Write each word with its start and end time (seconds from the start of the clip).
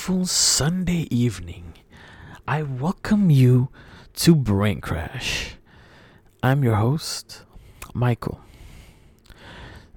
beautiful 0.00 0.24
Sunday 0.24 1.06
evening, 1.10 1.74
I 2.48 2.62
welcome 2.62 3.28
you 3.28 3.68
to 4.14 4.34
Brain 4.34 4.80
Crash. 4.80 5.56
I'm 6.42 6.64
your 6.64 6.76
host, 6.76 7.44
Michael. 7.92 8.40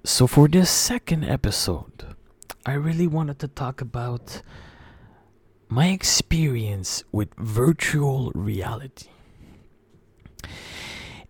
So, 0.04 0.28
for 0.28 0.50
this 0.50 0.70
second 0.70 1.24
episode, 1.24 2.16
I 2.66 2.74
really 2.74 3.08
wanted 3.08 3.40
to 3.40 3.48
talk 3.48 3.80
about 3.80 4.42
my 5.70 5.88
experience 5.88 7.06
with 7.14 7.34
virtual 7.38 8.30
reality. 8.36 9.08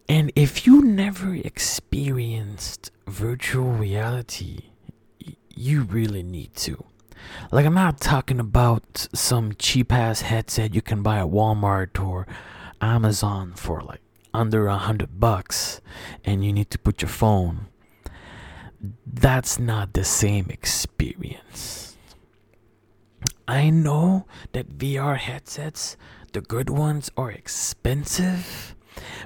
And 0.10 0.32
if 0.36 0.66
you 0.66 0.82
never 0.82 1.36
experienced 1.36 2.90
virtual 3.06 3.70
reality, 3.70 4.72
you 5.54 5.84
really 5.84 6.24
need 6.24 6.56
to. 6.66 6.84
Like, 7.52 7.66
I'm 7.66 7.74
not 7.74 8.00
talking 8.00 8.40
about 8.40 9.08
some 9.14 9.54
cheap 9.58 9.92
ass 9.92 10.22
headset 10.22 10.74
you 10.74 10.82
can 10.82 11.04
buy 11.04 11.20
at 11.20 11.28
Walmart 11.28 12.04
or 12.04 12.28
Amazon 12.82 13.54
for 13.56 13.82
like 13.82 14.02
under 14.34 14.68
a 14.68 14.78
hundred 14.78 15.20
bucks 15.20 15.80
and 16.26 16.44
you 16.44 16.52
need 16.52 16.70
to 16.72 16.80
put 16.80 17.02
your 17.02 17.10
phone. 17.10 17.68
That's 19.06 19.60
not 19.60 19.94
the 19.94 20.04
same 20.04 20.48
experience. 20.50 21.96
I 23.48 23.70
know 23.70 24.26
that 24.54 24.78
VR 24.78 25.18
headsets, 25.18 25.96
the 26.34 26.42
good 26.42 26.70
ones, 26.70 27.12
are 27.16 27.32
expensive, 27.32 28.76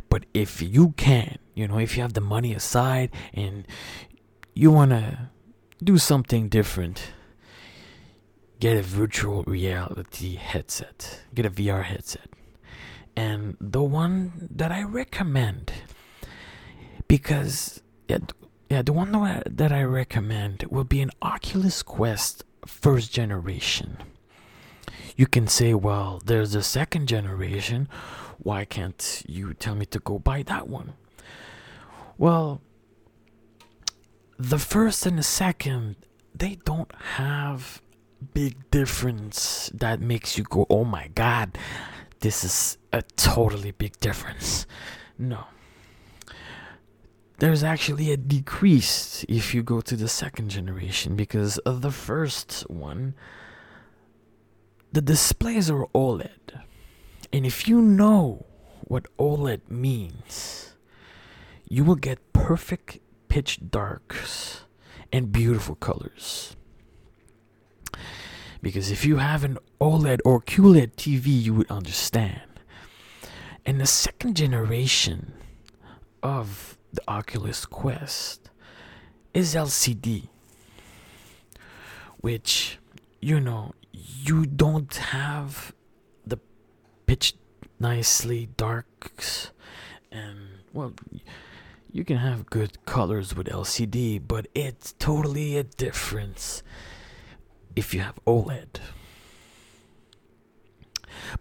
but 0.09 0.25
if 0.33 0.61
you 0.61 0.94
can, 0.97 1.38
you 1.55 1.67
know, 1.67 1.79
if 1.79 1.95
you 1.95 2.02
have 2.02 2.13
the 2.13 2.22
money 2.22 2.53
aside 2.53 3.11
and 3.33 3.66
you 4.53 4.72
want 4.72 4.91
to 4.91 5.29
do 5.83 5.97
something 5.97 6.50
different, 6.50 7.11
get 8.59 8.77
a 8.77 8.81
virtual 8.81 9.44
reality 9.44 10.36
headset, 10.36 11.22
get 11.33 11.45
a 11.45 11.50
VR 11.50 11.83
headset. 11.83 12.27
And 13.16 13.58
the 13.59 13.83
one 13.83 14.50
that 14.52 14.72
I 14.72 14.83
recommend, 14.83 15.72
because, 17.08 17.81
yeah, 18.08 18.19
yeah 18.69 18.81
the 18.81 18.94
one 18.94 19.11
that 19.45 19.72
I 19.72 19.83
recommend 19.83 20.63
will 20.69 20.83
be 20.83 21.02
an 21.02 21.11
Oculus 21.22 21.81
Quest 21.83 22.44
first 22.66 23.11
generation. 23.11 23.97
You 25.16 25.25
can 25.25 25.47
say, 25.47 25.73
well, 25.73 26.22
there's 26.23 26.53
a 26.53 26.61
second 26.61 27.08
generation. 27.08 27.89
Why 28.38 28.66
can't 28.66 29.23
you 29.28 29.53
tell 29.55 29.73
me 29.73 29.85
to 29.88 30.00
go 30.00 30.19
buy 30.19 30.44
that 30.44 30.67
one? 30.67 30.94
Well, 32.19 32.61
the 34.38 34.59
first 34.59 35.08
and 35.08 35.17
the 35.17 35.23
second, 35.23 35.95
they 36.35 36.59
don't 36.66 36.94
have 37.17 37.81
big 38.33 38.69
difference 38.71 39.69
that 39.73 40.01
makes 40.01 40.37
you 40.37 40.43
go, 40.43 40.65
oh 40.69 40.83
my 40.83 41.09
god, 41.09 41.57
this 42.19 42.43
is 42.43 42.77
a 42.91 43.01
totally 43.15 43.71
big 43.71 43.99
difference. 43.99 44.65
No. 45.17 45.45
There's 47.39 47.63
actually 47.63 48.11
a 48.11 48.17
decrease 48.17 49.23
if 49.29 49.53
you 49.53 49.61
go 49.61 49.81
to 49.81 49.95
the 49.95 50.07
second 50.07 50.49
generation 50.49 51.15
because 51.15 51.59
of 51.59 51.81
the 51.81 51.91
first 51.91 52.61
one, 52.67 53.13
the 54.91 55.01
displays 55.01 55.69
are 55.69 55.85
OLED. 55.93 56.63
And 57.31 57.45
if 57.45 57.67
you 57.67 57.81
know 57.81 58.47
what 58.81 59.06
OLED 59.17 59.69
means, 59.69 60.73
you 61.69 61.83
will 61.83 61.95
get 61.95 62.33
perfect 62.33 63.00
pitch 63.27 63.59
darks 63.69 64.61
and 65.13 65.31
beautiful 65.31 65.75
colors. 65.75 66.56
Because 68.62 68.91
if 68.91 69.06
you 69.06 69.18
have 69.18 69.44
an 69.44 69.57
OLED 69.79 70.19
or 70.25 70.41
QLED 70.41 70.95
TV, 70.95 71.25
you 71.28 71.53
would 71.53 71.69
understand. 71.69 72.41
And 73.66 73.79
the 73.79 73.85
second 73.85 74.35
generation 74.35 75.34
of 76.23 76.78
the 76.91 77.01
Oculus 77.07 77.66
Quest 77.66 78.50
is 79.34 79.53
LCD, 79.56 80.29
which, 82.22 82.79
you 83.22 83.40
know, 83.40 83.73
you 83.91 84.45
don't 84.45 84.95
have 84.95 85.74
the 86.25 86.39
pitch 87.06 87.35
nicely 87.79 88.50
darks 88.57 89.51
and, 90.12 90.39
well, 90.74 90.94
you 91.91 92.03
can 92.03 92.18
have 92.18 92.45
good 92.47 92.84
colors 92.85 93.35
with 93.35 93.47
LCD, 93.47 94.22
but 94.25 94.47
it's 94.56 94.94
totally 95.00 95.57
a 95.57 95.63
difference 95.63 96.63
if 97.77 97.93
you 97.93 98.01
have 98.01 98.19
OLED. 98.25 98.79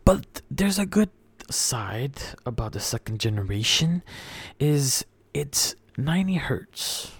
But 0.04 0.42
there's 0.50 0.78
a 0.78 0.86
good 0.86 1.10
side 1.50 2.18
about 2.44 2.72
the 2.72 2.80
second 2.80 3.20
generation 3.20 4.02
is 4.58 5.04
it's 5.32 5.76
90 5.96 6.34
hertz 6.34 7.12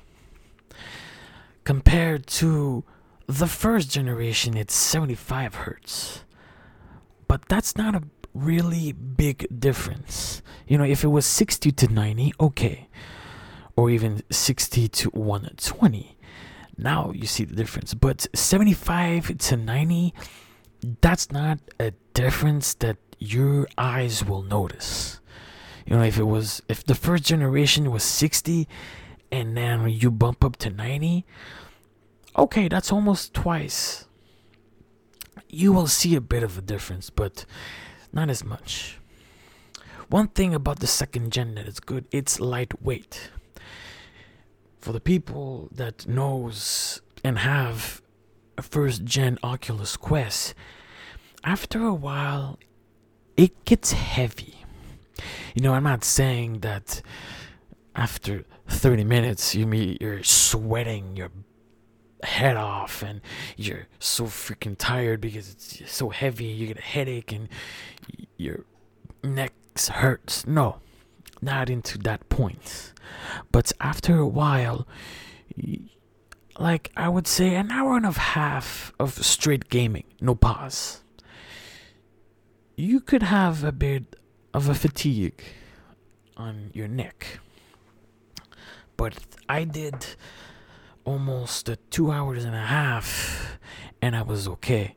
compared 1.65 2.27
to 2.27 2.85
the 3.27 3.47
first 3.47 3.91
generation 3.91 4.57
it's 4.57 4.75
75 4.75 5.55
hertz. 5.55 6.25
But 7.29 7.49
that's 7.49 7.77
not 7.77 7.95
a 7.95 8.03
really 8.35 8.93
big 8.93 9.47
difference. 9.59 10.43
You 10.69 10.79
know 10.79 10.85
if 10.85 11.03
it 11.03 11.09
was 11.09 11.25
60 11.25 11.73
to 11.73 11.89
90 11.89 12.35
okay. 12.41 12.89
Or 13.77 13.91
even 13.91 14.23
60 14.31 14.89
to 14.89 15.11
120 15.11 16.16
now 16.79 17.11
you 17.15 17.27
see 17.27 17.45
the 17.45 17.55
difference 17.55 17.95
but 17.95 18.27
75 18.35 19.39
to 19.39 19.57
90 19.57 20.15
that's 21.01 21.33
not 21.33 21.59
a 21.81 21.93
difference 22.15 22.75
that 22.75 22.97
your 23.19 23.67
eyes 23.79 24.25
will 24.25 24.43
notice. 24.43 25.21
You 25.87 25.97
know 25.97 26.03
if 26.03 26.19
it 26.19 26.25
was 26.25 26.63
if 26.69 26.85
the 26.85 26.95
first 26.95 27.25
generation 27.25 27.91
was 27.91 28.03
60 28.03 28.69
and 29.31 29.55
now 29.55 29.85
you 29.87 30.11
bump 30.11 30.45
up 30.45 30.57
to 30.59 30.71
90 30.71 31.25
okay 32.37 32.69
that's 32.69 32.93
almost 32.93 33.35
twice. 33.35 34.07
You 35.49 35.73
will 35.73 35.87
see 35.87 36.15
a 36.15 36.21
bit 36.21 36.43
of 36.43 36.59
a 36.59 36.63
difference 36.63 37.11
but 37.11 37.45
not 38.13 38.31
as 38.31 38.45
much. 38.45 38.99
One 40.09 40.29
thing 40.29 40.55
about 40.55 40.81
the 40.81 40.87
second 40.87 41.33
gen 41.33 41.55
that 41.55 41.67
is 41.67 41.81
good 41.81 42.07
it's 42.11 42.41
lightweight 42.41 43.31
for 44.87 44.93
the 44.93 45.01
people 45.01 45.69
that 45.73 46.07
knows 46.07 47.03
and 47.25 47.41
have 47.41 48.01
a 48.57 48.63
first 48.63 49.05
gen 49.05 49.37
Oculus 49.43 49.97
Quest, 49.97 50.55
after 51.43 51.85
a 51.85 51.93
while 51.93 52.57
it 53.37 53.65
gets 53.65 53.91
heavy. 53.91 54.65
You 55.57 55.63
know, 55.63 55.75
I'm 55.75 55.83
not 55.83 56.05
saying 56.05 56.61
that 56.61 57.03
after 57.97 58.45
30 58.69 59.03
minutes 59.03 59.57
you 59.57 59.67
mean 59.67 59.99
you're 60.01 60.23
sweating 60.23 61.17
your 61.17 61.33
head 62.23 62.57
off 62.57 63.03
and 63.03 63.21
you're 63.57 63.89
so 63.99 64.27
freaking 64.27 64.77
tired 64.79 65.21
because 65.21 65.51
it's 65.51 65.91
so 65.91 66.11
heavy, 66.11 66.45
you 66.45 66.69
get 66.69 66.79
a 66.79 66.83
headache 66.83 67.33
and 67.33 67.49
your 68.37 68.65
neck 69.25 69.53
hurts. 69.89 70.47
No 70.47 70.77
not 71.43 71.71
into 71.71 71.99
that 71.99 72.29
point. 72.29 72.93
But 73.53 73.73
after 73.81 74.19
a 74.19 74.27
while, 74.27 74.87
like 76.59 76.91
I 76.97 77.09
would 77.09 77.27
say 77.27 77.55
an 77.55 77.71
hour 77.71 77.97
and 77.97 78.07
a 78.07 78.13
half 78.13 78.93
of 78.99 79.25
straight 79.25 79.69
gaming, 79.69 80.05
no 80.21 80.35
pause, 80.35 81.03
you 82.77 83.01
could 83.01 83.23
have 83.23 83.65
a 83.65 83.73
bit 83.73 84.17
of 84.53 84.69
a 84.69 84.75
fatigue 84.75 85.43
on 86.37 86.71
your 86.75 86.89
neck. 86.89 87.41
But 88.97 89.15
I 89.49 89.65
did 89.65 90.07
almost 91.05 91.69
a 91.69 91.77
two 91.91 92.11
hours 92.11 92.45
and 92.45 92.55
a 92.55 92.67
half 92.67 93.59
and 94.03 94.17
I 94.17 94.23
was 94.23 94.49
okay. 94.49 94.97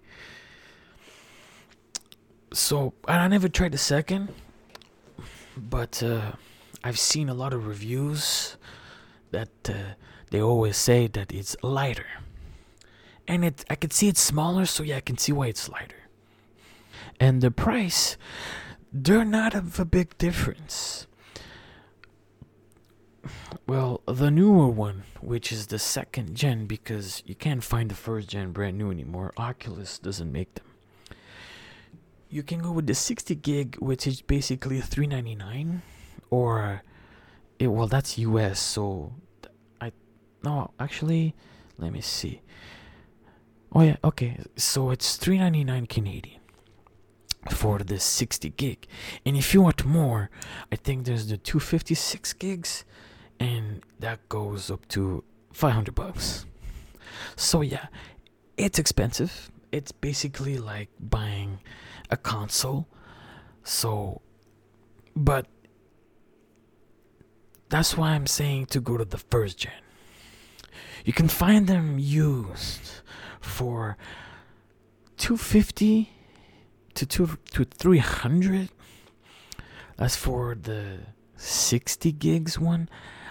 So 2.54 2.94
I 3.08 3.28
never 3.28 3.48
tried 3.48 3.74
the 3.74 3.78
second 3.78 4.30
but 5.60 6.02
uh, 6.02 6.34
I've 6.84 7.00
seen 7.00 7.30
a 7.30 7.34
lot 7.34 7.54
of 7.54 7.68
reviews 7.68 8.58
that 9.32 9.50
uh, 9.68 9.94
they 10.32 10.42
always 10.42 10.78
say 10.78 11.08
that 11.08 11.32
it's 11.32 11.56
lighter, 11.62 12.08
and 13.28 13.46
it 13.46 13.66
I 13.70 13.76
can 13.76 13.92
see 13.92 14.08
it's 14.08 14.22
smaller, 14.22 14.66
so 14.66 14.84
yeah, 14.84 14.98
I 14.98 15.02
can 15.02 15.18
see 15.18 15.32
why 15.32 15.48
it's 15.48 15.70
lighter. 15.70 15.96
And 17.20 17.42
the 17.42 17.52
price, 17.52 18.18
they're 18.92 19.26
not 19.26 19.54
of 19.54 19.80
a 19.80 19.86
big 19.86 20.18
difference. 20.18 21.06
Well, 23.68 24.02
the 24.08 24.32
newer 24.32 24.68
one, 24.68 25.04
which 25.22 25.52
is 25.52 25.68
the 25.68 25.80
second 25.80 26.36
gen, 26.36 26.66
because 26.66 27.22
you 27.26 27.36
can't 27.36 27.64
find 27.64 27.92
the 27.92 27.96
first 27.96 28.30
gen 28.30 28.52
brand 28.52 28.78
new 28.78 28.90
anymore. 28.90 29.34
Oculus 29.38 30.00
doesn't 30.00 30.32
make 30.32 30.56
them 30.56 30.66
you 32.30 32.44
can 32.44 32.60
go 32.60 32.72
with 32.72 32.88
the 32.88 32.94
60 32.94 33.36
gig 33.36 33.76
which 33.80 34.06
is 34.06 34.22
basically 34.22 34.82
399 34.82 35.82
or 36.30 36.84
it, 37.58 37.68
well 37.68 37.88
that's 37.88 38.18
us 38.18 38.60
so 38.60 39.14
i 39.82 39.92
no 40.44 40.72
actually 40.80 41.36
let 41.78 41.92
me 41.92 42.02
see 42.02 42.42
Oh 43.74 43.82
yeah, 43.82 43.98
okay. 44.04 44.38
So 44.56 44.90
it's 44.90 45.16
399 45.16 45.86
Canadian 45.88 46.40
for 47.52 47.80
the 47.80 48.00
60 48.00 48.50
gig. 48.52 48.88
And 49.26 49.38
if 49.38 49.54
you 49.54 49.62
want 49.62 49.86
more, 49.86 50.30
I 50.72 50.76
think 50.76 51.06
there's 51.06 51.28
the 51.28 51.38
256 51.38 52.34
gigs 52.34 52.84
and 53.40 53.82
that 54.00 54.28
goes 54.28 54.72
up 54.72 54.88
to 54.90 55.24
500 55.54 55.94
bucks. 55.94 56.46
So 57.36 57.62
yeah, 57.62 57.88
it's 58.58 58.80
expensive. 58.80 59.52
It's 59.72 59.92
basically 59.92 60.58
like 60.58 60.90
buying 61.00 61.60
a 62.10 62.18
console. 62.18 62.88
So 63.64 64.22
but 65.16 65.48
that's 67.70 67.98
why 67.98 68.12
I'm 68.12 68.28
saying 68.28 68.68
to 68.68 68.80
go 68.80 68.98
to 68.98 69.06
the 69.06 69.18
first 69.18 69.60
gen. 69.60 69.72
You 71.06 71.14
can 71.14 71.28
find 71.28 71.68
them 71.68 71.98
used 72.00 73.02
for 73.40 73.98
250 75.18 76.10
to 76.96 77.06
2 77.06 77.38
to 77.52 77.64
300 77.66 78.70
as 79.98 80.16
for 80.16 80.56
the 80.56 81.00
60 81.36 82.12
gigs 82.14 82.60
one 82.60 82.90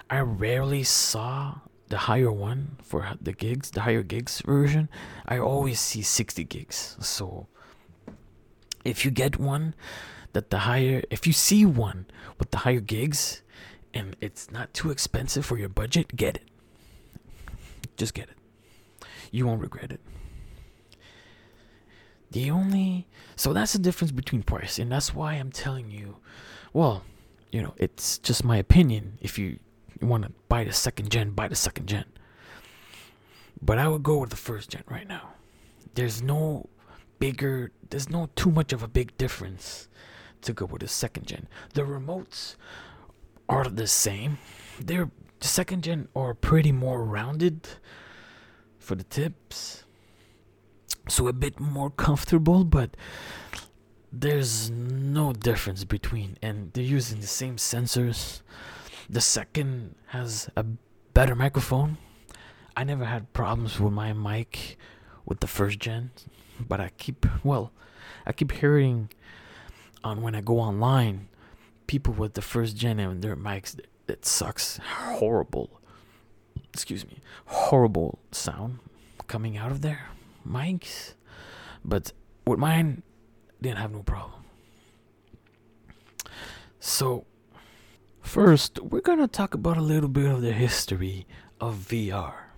i 0.09 0.19
rarely 0.19 0.83
saw 0.83 1.59
the 1.89 1.97
higher 1.97 2.31
one 2.31 2.77
for 2.81 3.11
the 3.21 3.33
gigs 3.33 3.71
the 3.71 3.81
higher 3.81 4.03
gigs 4.03 4.41
version 4.41 4.89
i 5.27 5.37
always 5.37 5.79
see 5.79 6.01
60 6.01 6.43
gigs 6.45 6.95
so 6.99 7.47
if 8.83 9.05
you 9.05 9.11
get 9.11 9.39
one 9.39 9.73
that 10.33 10.49
the 10.49 10.59
higher 10.59 11.03
if 11.09 11.25
you 11.25 11.33
see 11.33 11.65
one 11.65 12.05
with 12.37 12.51
the 12.51 12.59
higher 12.59 12.79
gigs 12.79 13.41
and 13.93 14.15
it's 14.21 14.51
not 14.51 14.73
too 14.73 14.91
expensive 14.91 15.45
for 15.45 15.57
your 15.57 15.69
budget 15.69 16.15
get 16.15 16.35
it 16.35 16.43
just 17.97 18.13
get 18.13 18.29
it 18.29 18.39
you 19.31 19.45
won't 19.45 19.61
regret 19.61 19.91
it. 19.91 19.99
The 22.31 22.51
only 22.51 23.07
so 23.35 23.53
that's 23.53 23.73
the 23.73 23.79
difference 23.79 24.11
between 24.11 24.43
price, 24.43 24.77
and 24.77 24.91
that's 24.91 25.15
why 25.15 25.33
I'm 25.33 25.51
telling 25.51 25.89
you. 25.89 26.17
Well, 26.73 27.03
you 27.51 27.61
know, 27.61 27.73
it's 27.77 28.19
just 28.19 28.43
my 28.43 28.57
opinion. 28.57 29.17
If 29.21 29.39
you, 29.39 29.57
you 29.99 30.07
want 30.07 30.23
to 30.25 30.31
buy 30.47 30.63
the 30.63 30.73
second 30.73 31.09
gen, 31.09 31.31
buy 31.31 31.47
the 31.47 31.55
second 31.55 31.87
gen. 31.87 32.05
But 33.61 33.79
I 33.79 33.87
would 33.87 34.03
go 34.03 34.17
with 34.17 34.29
the 34.29 34.35
first 34.35 34.69
gen 34.69 34.83
right 34.87 35.07
now. 35.07 35.29
There's 35.95 36.21
no 36.21 36.69
bigger. 37.19 37.71
There's 37.89 38.09
no 38.09 38.29
too 38.35 38.51
much 38.51 38.73
of 38.73 38.83
a 38.83 38.87
big 38.87 39.17
difference 39.17 39.87
to 40.41 40.53
go 40.53 40.65
with 40.65 40.81
the 40.81 40.87
second 40.87 41.27
gen. 41.27 41.47
The 41.73 41.81
remotes 41.81 42.55
are 43.47 43.65
the 43.65 43.87
same. 43.87 44.37
They're 44.79 45.09
the 45.39 45.47
second 45.47 45.83
gen 45.83 46.09
are 46.15 46.33
pretty 46.33 46.71
more 46.71 47.03
rounded 47.03 47.67
for 48.77 48.95
the 48.95 49.03
tips. 49.03 49.85
So 51.07 51.27
a 51.27 51.33
bit 51.33 51.59
more 51.59 51.89
comfortable, 51.89 52.63
but 52.63 52.95
there's 54.11 54.69
no 54.69 55.33
difference 55.33 55.83
between 55.83 56.37
and 56.41 56.73
they're 56.73 56.83
using 56.83 57.21
the 57.21 57.27
same 57.27 57.55
sensors. 57.55 58.41
The 59.09 59.21
second 59.21 59.95
has 60.07 60.49
a 60.55 60.65
better 61.13 61.35
microphone. 61.35 61.97
I 62.75 62.83
never 62.83 63.05
had 63.05 63.33
problems 63.33 63.79
with 63.79 63.93
my 63.93 64.13
mic 64.13 64.77
with 65.29 65.39
the 65.39 65.47
first 65.47 65.79
gen, 65.79 66.11
but 66.59 66.81
I 66.81 66.89
keep 66.97 67.25
well, 67.43 67.71
I 68.25 68.33
keep 68.33 68.51
hearing 68.51 69.09
on 70.03 70.21
when 70.21 70.35
I 70.35 70.41
go 70.41 70.59
online 70.59 71.29
people 71.87 72.13
with 72.13 72.33
the 72.33 72.41
first 72.41 72.75
gen 72.75 72.99
and 72.99 73.21
their 73.21 73.35
mics 73.35 73.79
it 74.07 74.25
sucks 74.25 74.77
horrible 74.77 75.79
excuse 76.73 77.05
me, 77.05 77.19
horrible 77.45 78.19
sound 78.31 78.79
coming 79.27 79.57
out 79.57 79.71
of 79.71 79.81
their 79.81 80.07
mics. 80.47 81.13
But 81.83 82.11
with 82.45 82.59
mine, 82.59 83.03
didn't 83.61 83.77
have 83.77 83.91
no 83.91 84.03
problem. 84.03 84.43
So, 86.79 87.25
first, 88.21 88.79
we're 88.79 89.01
gonna 89.01 89.27
talk 89.27 89.53
about 89.53 89.77
a 89.77 89.81
little 89.81 90.09
bit 90.09 90.31
of 90.31 90.41
the 90.41 90.53
history 90.53 91.27
of 91.59 91.75
VR. 91.75 92.48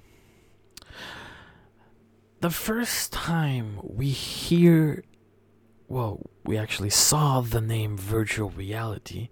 The 2.41 2.49
first 2.49 3.13
time 3.13 3.79
we 3.83 4.09
hear, 4.09 5.03
well, 5.87 6.19
we 6.43 6.57
actually 6.57 6.89
saw 6.89 7.41
the 7.41 7.61
name 7.61 7.97
virtual 7.97 8.49
reality 8.49 9.29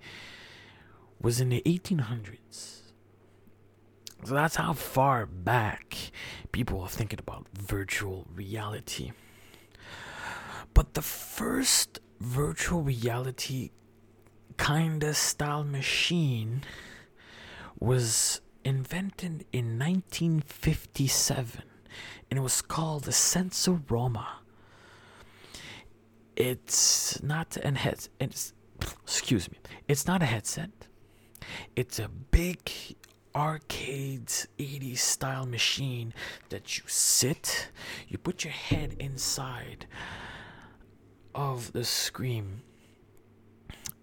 was 1.20 1.42
in 1.42 1.50
the 1.50 1.62
1800s 1.66 2.80
so 4.24 4.34
that's 4.34 4.58
how 4.58 4.74
far 4.74 5.26
back 5.26 5.96
people 6.52 6.82
are 6.82 6.90
thinking 6.90 7.20
about 7.20 7.48
virtual 7.54 8.28
reality. 8.34 9.14
But 10.74 10.94
the 10.94 11.02
first 11.02 12.00
virtual 12.20 12.82
reality 12.82 13.72
kind 14.58 15.04
of 15.04 15.16
style 15.16 15.64
machine 15.64 16.64
was 17.80 18.42
invented 18.66 19.46
in 19.54 19.80
1957 19.80 21.64
and 22.30 22.38
it 22.38 22.42
was 22.42 22.62
called 22.62 23.04
the 23.04 23.12
Sensorama. 23.12 24.26
It's 26.36 27.22
not 27.22 27.58
an 27.58 27.76
head 27.76 28.08
it's 28.20 28.54
excuse 29.04 29.52
me. 29.52 29.58
It's 29.88 30.08
not 30.08 30.22
a 30.22 30.26
headset. 30.26 30.70
It's 31.76 32.00
a 32.00 32.08
big 32.08 32.72
arcade 33.36 34.28
80s 34.58 35.00
style 35.00 35.46
machine 35.46 36.14
that 36.50 36.78
you 36.78 36.84
sit, 36.88 37.70
you 38.08 38.18
put 38.18 38.44
your 38.44 38.54
head 38.54 38.96
inside 39.00 39.86
of 41.36 41.72
the 41.74 41.84
screen, 41.84 42.62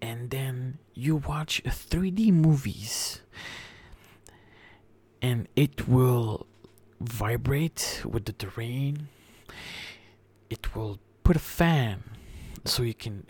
and 0.01 0.29
then 0.29 0.79
you 0.93 1.17
watch 1.17 1.61
3D 1.63 2.31
movies, 2.31 3.21
and 5.21 5.47
it 5.55 5.87
will 5.87 6.47
vibrate 6.99 8.01
with 8.05 8.25
the 8.25 8.33
terrain. 8.33 9.09
It 10.49 10.75
will 10.75 10.99
put 11.23 11.35
a 11.35 11.39
fan. 11.39 12.03
So 12.65 12.83
you 12.83 12.93
can 12.93 13.23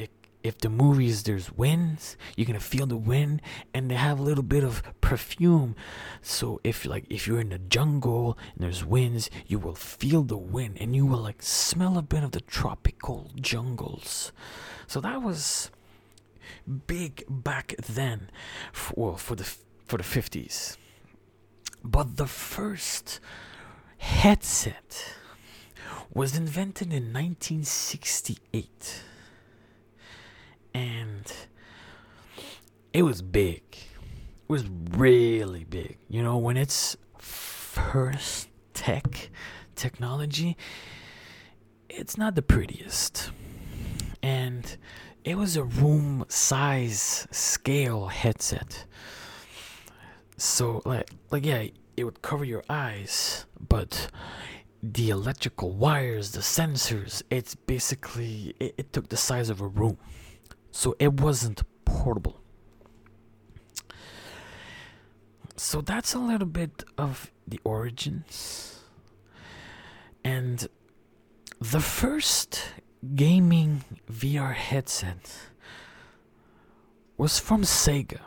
if 0.44 0.60
the 0.60 0.70
movies 0.70 1.24
there's 1.24 1.52
winds 1.52 2.16
you're 2.36 2.46
gonna 2.46 2.60
feel 2.60 2.86
the 2.86 2.96
wind 2.96 3.42
and 3.74 3.92
they 3.92 3.96
have 3.96 4.20
a 4.20 4.24
little 4.24 4.44
bit 4.44 4.64
of 4.64 4.82
perfume. 5.02 5.76
So 6.22 6.60
if 6.64 6.86
like 6.86 7.06
if 7.10 7.28
you're 7.28 7.40
in 7.40 7.50
the 7.50 7.60
jungle 7.60 8.38
and 8.54 8.64
there's 8.64 8.86
winds 8.86 9.30
you 9.46 9.60
will 9.60 9.76
feel 9.76 10.24
the 10.24 10.38
wind 10.38 10.78
and 10.80 10.96
you 10.96 11.06
will 11.06 11.20
like 11.20 11.42
smell 11.42 11.98
a 11.98 12.02
bit 12.02 12.24
of 12.24 12.32
the 12.32 12.42
tropical 12.42 13.32
jungles. 13.36 14.32
So 14.88 15.02
that 15.02 15.22
was 15.22 15.70
big 16.88 17.24
back 17.30 17.76
then 17.78 18.30
for, 18.72 18.94
well, 18.96 19.18
for 19.18 19.36
the 19.36 19.44
for 19.86 19.98
the 19.98 20.04
50s 20.04 20.78
but 21.84 22.18
the 22.18 22.28
first 22.28 23.20
headset 23.98 25.16
was 26.14 26.38
invented 26.38 26.88
in 26.88 27.14
1968 27.14 29.04
and 30.74 31.34
it 32.94 33.04
was 33.04 33.22
big. 33.22 33.64
It 33.72 34.50
was 34.50 34.66
really 34.92 35.64
big. 35.64 35.98
You 36.08 36.24
know, 36.24 36.38
when 36.38 36.58
it's 36.58 36.98
first 37.18 38.50
tech 38.74 39.30
technology, 39.76 40.58
it's 41.90 42.18
not 42.18 42.36
the 42.36 42.42
prettiest. 42.42 43.32
And 44.24 44.78
it 45.24 45.38
was 45.38 45.58
a 45.58 45.64
room 45.64 46.26
size 46.28 47.28
scale 47.32 48.08
headset. 48.08 48.86
So 50.38 50.82
like 50.86 51.10
like 51.32 51.46
yeah, 51.46 51.68
it 51.98 52.04
would 52.04 52.22
cover 52.22 52.46
your 52.46 52.64
eyes, 52.70 53.46
but 53.68 54.10
the 54.84 55.10
electrical 55.10 55.72
wires, 55.72 56.32
the 56.32 56.40
sensors, 56.40 57.24
it's 57.32 57.56
basically 57.56 58.56
it, 58.60 58.76
it 58.78 58.94
took 58.94 59.10
the 59.10 59.18
size 59.18 59.50
of 59.50 59.60
a 59.60 59.68
room 59.68 59.98
so 60.72 60.96
it 61.00 61.14
wasn't 61.20 61.64
portable. 61.86 62.40
So 65.56 65.82
that's 65.82 66.14
a 66.14 66.20
little 66.20 66.48
bit 66.48 66.84
of 67.00 67.32
the 67.48 67.60
origins. 67.64 68.84
And 70.24 70.68
the 71.60 71.80
first 71.80 72.74
gaming 73.16 73.84
VR 74.12 74.54
headset 74.54 75.36
was 77.18 77.40
from 77.40 77.64
Sega 77.64 78.20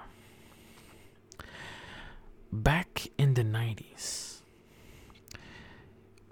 back 2.52 3.08
in 3.18 3.34
the 3.34 3.44
90s. 3.44 4.40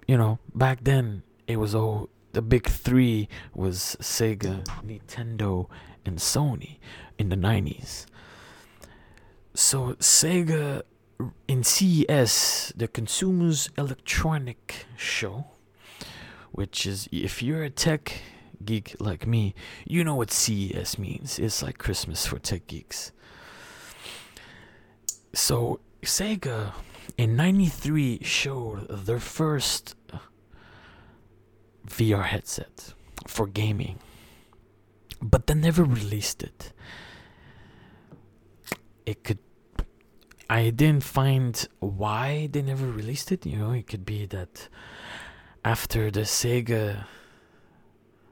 You 0.07 0.17
know, 0.17 0.39
back 0.53 0.83
then 0.83 1.23
it 1.47 1.57
was 1.57 1.75
all 1.75 2.09
the 2.31 2.41
big 2.41 2.67
three 2.67 3.27
was 3.53 3.95
Sega, 4.01 4.65
Nintendo, 4.85 5.67
and 6.05 6.17
Sony 6.17 6.77
in 7.17 7.29
the 7.29 7.35
90s. 7.35 8.05
So 9.53 9.93
Sega 9.95 10.83
in 11.47 11.63
CES, 11.63 12.73
the 12.75 12.87
Consumers 12.87 13.69
Electronic 13.77 14.85
Show, 14.95 15.47
which 16.51 16.85
is 16.85 17.09
if 17.11 17.43
you're 17.43 17.63
a 17.63 17.69
tech 17.69 18.21
geek 18.63 18.95
like 18.99 19.27
me, 19.27 19.53
you 19.85 20.03
know 20.03 20.15
what 20.15 20.31
CES 20.31 20.97
means. 20.97 21.39
It's 21.39 21.61
like 21.61 21.77
Christmas 21.77 22.25
for 22.25 22.39
tech 22.39 22.67
geeks. 22.67 23.11
So 25.33 25.79
Sega 26.03 26.73
in 27.17 27.35
93 27.35 28.23
showed 28.23 28.87
their 29.05 29.19
first 29.19 29.95
VR 31.87 32.23
headset 32.23 32.93
for 33.27 33.47
gaming, 33.47 33.99
but 35.21 35.47
they 35.47 35.53
never 35.53 35.83
released 35.83 36.43
it. 36.43 36.71
It 39.05 39.23
could 39.23 39.39
I 40.49 40.71
didn't 40.71 41.03
find 41.03 41.67
why 41.79 42.49
they 42.51 42.63
never 42.63 42.87
released 42.87 43.31
it. 43.31 43.45
You 43.45 43.57
know, 43.59 43.71
it 43.71 43.85
could 43.85 44.03
be 44.03 44.25
that 44.27 44.67
after 45.63 46.09
the 46.09 46.21
Sega, 46.21 47.05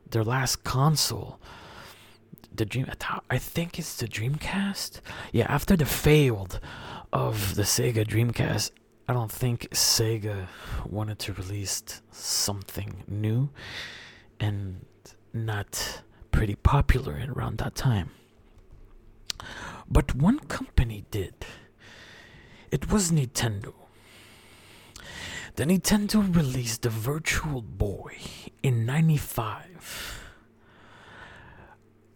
their 0.10 0.24
last 0.24 0.64
console, 0.64 1.40
the 2.52 2.66
Dream, 2.66 2.88
I 3.30 3.38
think 3.38 3.78
it's 3.78 3.98
the 3.98 4.08
Dreamcast. 4.08 5.02
Yeah, 5.32 5.46
after 5.48 5.78
the 5.78 5.86
failed 5.86 6.60
of 7.14 7.56
the 7.56 7.64
Sega 7.64 8.06
Dreamcast, 8.06 8.72
I 9.08 9.14
don't 9.14 9.32
think 9.32 9.70
Sega 9.72 10.48
wanted 10.86 11.20
to 11.20 11.34
release 11.34 12.02
something 12.12 13.04
new 13.08 13.50
and 14.40 14.86
not 15.34 16.02
pretty 16.32 16.56
popular 16.56 17.26
around 17.34 17.60
that 17.60 17.76
time. 17.76 18.12
But 19.90 20.16
one 20.16 20.40
company 20.40 21.06
did 21.12 21.34
it 22.70 22.92
was 22.92 23.12
Nintendo. 23.12 23.74
The 25.56 25.66
Nintendo 25.66 26.36
released 26.36 26.82
the 26.82 26.90
Virtual 26.90 27.62
Boy 27.62 28.18
in 28.62 28.86
95. 28.86 30.24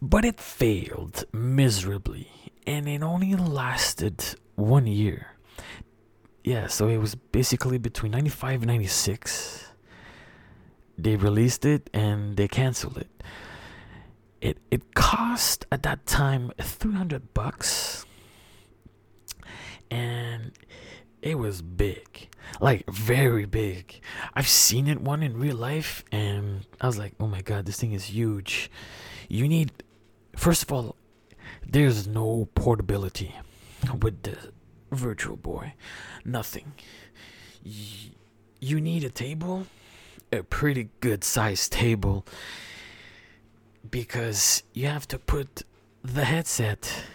But 0.01 0.25
it 0.25 0.39
failed 0.39 1.23
miserably 1.31 2.29
and 2.67 2.87
it 2.87 3.01
only 3.01 3.35
lasted 3.35 4.35
one 4.61 4.87
year. 4.87 5.27
Yeah, 6.43 6.67
so 6.67 6.87
it 6.87 6.97
was 6.97 7.15
basically 7.15 7.77
between 7.77 8.11
95 8.11 8.61
and 8.61 8.67
96. 8.67 9.73
They 10.97 11.15
released 11.15 11.65
it 11.65 11.89
and 11.93 12.37
they 12.37 12.47
canceled 12.47 12.97
it. 12.97 13.23
It 14.41 14.57
it 14.71 14.95
cost 14.95 15.65
at 15.71 15.83
that 15.83 16.05
time 16.07 16.51
300 16.59 17.33
bucks 17.33 18.05
and 19.91 20.51
it 21.21 21.37
was 21.37 21.61
big 21.61 22.29
like 22.59 22.89
very 22.89 23.45
big 23.45 24.01
i've 24.33 24.47
seen 24.47 24.87
it 24.87 24.99
one 24.99 25.21
in 25.21 25.37
real 25.37 25.55
life 25.55 26.03
and 26.11 26.65
i 26.79 26.87
was 26.87 26.97
like 26.97 27.13
oh 27.19 27.27
my 27.27 27.41
god 27.41 27.65
this 27.65 27.79
thing 27.79 27.91
is 27.91 28.05
huge 28.05 28.71
you 29.29 29.47
need 29.47 29.71
first 30.35 30.63
of 30.63 30.71
all 30.71 30.95
there's 31.67 32.07
no 32.07 32.47
portability 32.55 33.35
with 33.99 34.23
the 34.23 34.37
virtual 34.91 35.37
boy. 35.37 35.73
Nothing. 36.25 36.73
You 37.63 38.81
need 38.81 39.03
a 39.03 39.09
table? 39.09 39.67
A 40.31 40.43
pretty 40.43 40.89
good 40.99 41.23
sized 41.23 41.71
table. 41.71 42.25
Because 43.89 44.63
you 44.73 44.87
have 44.87 45.07
to 45.09 45.19
put 45.19 45.63
the 46.03 46.25
headset 46.25 47.05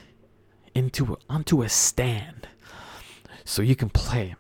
into 0.75 1.17
onto 1.29 1.63
a 1.63 1.69
stand 1.69 2.49
so 3.45 3.63
you 3.63 3.75
can 3.77 3.89
play. 3.89 4.35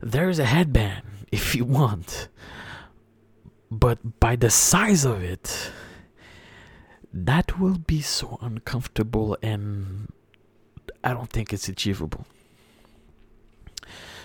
There's 0.00 0.38
a 0.38 0.44
headband 0.44 1.02
if 1.32 1.54
you 1.54 1.64
want, 1.64 2.28
but 3.70 4.20
by 4.20 4.36
the 4.36 4.50
size 4.50 5.04
of 5.04 5.22
it, 5.22 5.70
that 7.12 7.58
will 7.58 7.78
be 7.78 8.02
so 8.02 8.38
uncomfortable 8.42 9.38
and 9.42 10.12
I 11.06 11.14
don't 11.14 11.30
think 11.30 11.52
it's 11.52 11.68
achievable. 11.68 12.26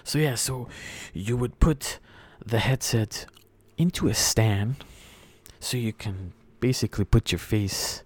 So, 0.03 0.17
yeah, 0.17 0.33
so 0.33 0.67
you 1.13 1.38
would 1.38 1.59
put 1.59 2.00
the 2.43 2.57
headset 2.57 3.27
into 3.77 4.07
a 4.07 4.15
stand 4.15 4.83
so 5.59 5.77
you 5.77 5.93
can 5.93 6.33
basically 6.59 7.05
put 7.05 7.31
your 7.31 7.38
face 7.38 8.01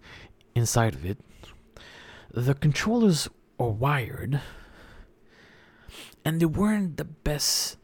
inside 0.56 0.94
of 0.94 1.06
it. 1.06 1.18
The 2.34 2.54
controllers 2.54 3.30
are 3.58 3.70
wired 3.70 4.42
and 6.26 6.42
they 6.42 6.46
weren't 6.46 6.98
the 6.98 7.06
best 7.06 7.78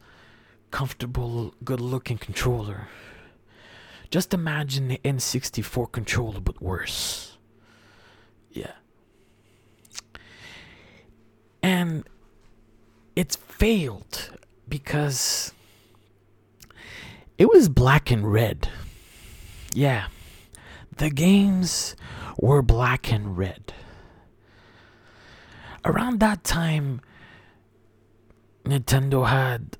comfortable, 0.70 1.54
good 1.64 1.80
looking 1.80 2.18
controller. 2.18 2.88
Just 4.10 4.34
imagine 4.34 4.88
the 4.88 5.00
N64 5.02 5.90
controller, 5.90 6.40
but 6.40 6.60
worse. 6.60 7.38
Yeah. 8.50 8.72
And 11.62 12.04
it's 13.14 13.36
failed 13.36 14.30
because 14.68 15.52
it 17.38 17.48
was 17.48 17.68
black 17.68 18.10
and 18.10 18.32
red. 18.32 18.68
Yeah. 19.72 20.06
The 20.96 21.10
games 21.10 21.96
were 22.38 22.62
black 22.62 23.12
and 23.12 23.36
red. 23.36 23.72
Around 25.84 26.20
that 26.20 26.44
time, 26.44 27.00
Nintendo 28.64 29.28
had 29.28 29.76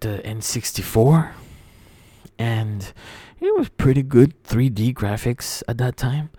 the 0.00 0.20
N64 0.24 1.32
and 2.38 2.92
it 3.40 3.56
was 3.56 3.68
pretty 3.70 4.02
good 4.02 4.42
3D 4.44 4.92
graphics 4.92 5.62
at 5.66 5.78
that 5.78 5.96
time 5.96 6.30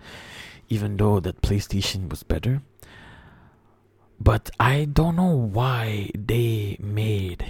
even 0.68 0.96
though 0.96 1.18
that 1.20 1.42
PlayStation 1.42 2.08
was 2.08 2.22
better 2.22 2.62
but 4.20 4.50
I 4.58 4.86
don't 4.86 5.16
know 5.16 5.34
why 5.36 6.10
they 6.14 6.76
made 6.80 7.44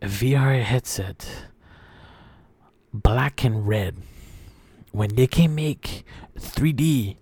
a 0.00 0.06
VR 0.06 0.62
headset 0.62 1.48
black 2.92 3.44
and 3.44 3.66
red 3.66 3.96
when 4.92 5.14
they 5.14 5.26
can 5.26 5.54
make 5.54 6.04
3D 6.38 7.16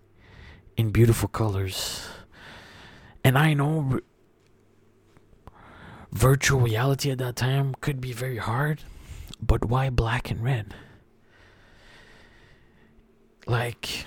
in 0.76 0.90
beautiful 0.90 1.28
colors 1.28 2.08
and 3.26 3.36
I 3.36 3.54
know 3.54 3.98
virtual 6.12 6.60
reality 6.60 7.10
at 7.10 7.18
that 7.18 7.34
time 7.34 7.74
could 7.80 8.00
be 8.00 8.12
very 8.12 8.36
hard, 8.38 8.82
but 9.40 9.64
why 9.64 9.90
black 9.90 10.30
and 10.30 10.44
red? 10.44 10.74
Like, 13.48 14.06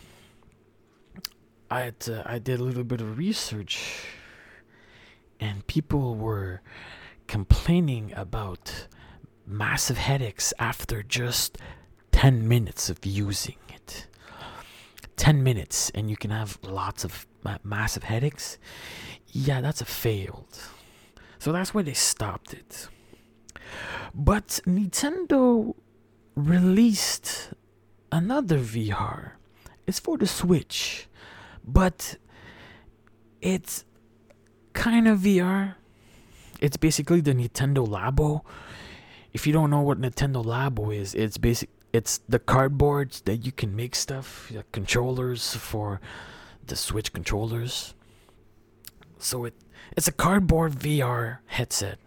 I 1.69 1.81
had 1.81 1.99
to, 2.01 2.23
I 2.25 2.39
did 2.39 2.59
a 2.59 2.63
little 2.63 2.83
bit 2.83 3.01
of 3.01 3.17
research, 3.17 4.05
and 5.39 5.65
people 5.67 6.15
were 6.15 6.61
complaining 7.27 8.11
about 8.15 8.88
massive 9.45 9.97
headaches 9.97 10.53
after 10.57 11.03
just 11.03 11.57
10 12.11 12.47
minutes 12.47 12.89
of 12.89 13.05
using 13.05 13.57
it. 13.73 14.07
10 15.17 15.43
minutes, 15.43 15.91
and 15.91 16.09
you 16.09 16.17
can 16.17 16.31
have 16.31 16.57
lots 16.63 17.03
of 17.03 17.27
massive 17.63 18.03
headaches. 18.03 18.57
Yeah, 19.27 19.61
that's 19.61 19.81
a 19.81 19.85
failed. 19.85 20.57
So 21.38 21.51
that's 21.51 21.73
why 21.73 21.83
they 21.83 21.93
stopped 21.93 22.53
it. 22.53 22.88
But 24.13 24.59
Nintendo 24.65 25.75
released 26.35 27.53
another 28.11 28.59
VR. 28.59 29.33
It's 29.85 29.99
for 29.99 30.17
the 30.17 30.27
Switch, 30.27 31.09
but 31.73 32.17
it's 33.41 33.85
kind 34.73 35.07
of 35.07 35.19
VR. 35.19 35.75
It's 36.59 36.77
basically 36.77 37.21
the 37.21 37.33
Nintendo 37.33 37.88
Labo. 37.88 38.41
If 39.31 39.45
you 39.45 39.53
don't 39.53 39.69
know 39.69 39.81
what 39.81 40.01
Nintendo 40.01 40.43
Labo 40.43 40.95
is, 40.95 41.13
it's 41.13 41.38
basic 41.38 41.69
it's 41.91 42.19
the 42.29 42.39
cardboards 42.39 43.23
that 43.23 43.38
you 43.38 43.51
can 43.51 43.75
make 43.75 43.95
stuff, 43.95 44.51
controllers 44.71 45.55
for 45.55 45.99
the 46.65 46.75
Switch 46.75 47.13
controllers. 47.13 47.93
So 49.17 49.45
it 49.45 49.53
it's 49.95 50.07
a 50.07 50.11
cardboard 50.11 50.73
VR 50.73 51.39
headset 51.47 51.99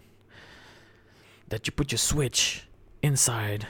that 1.48 1.66
you 1.66 1.72
put 1.72 1.92
your 1.92 1.98
Switch 1.98 2.68
inside 3.02 3.66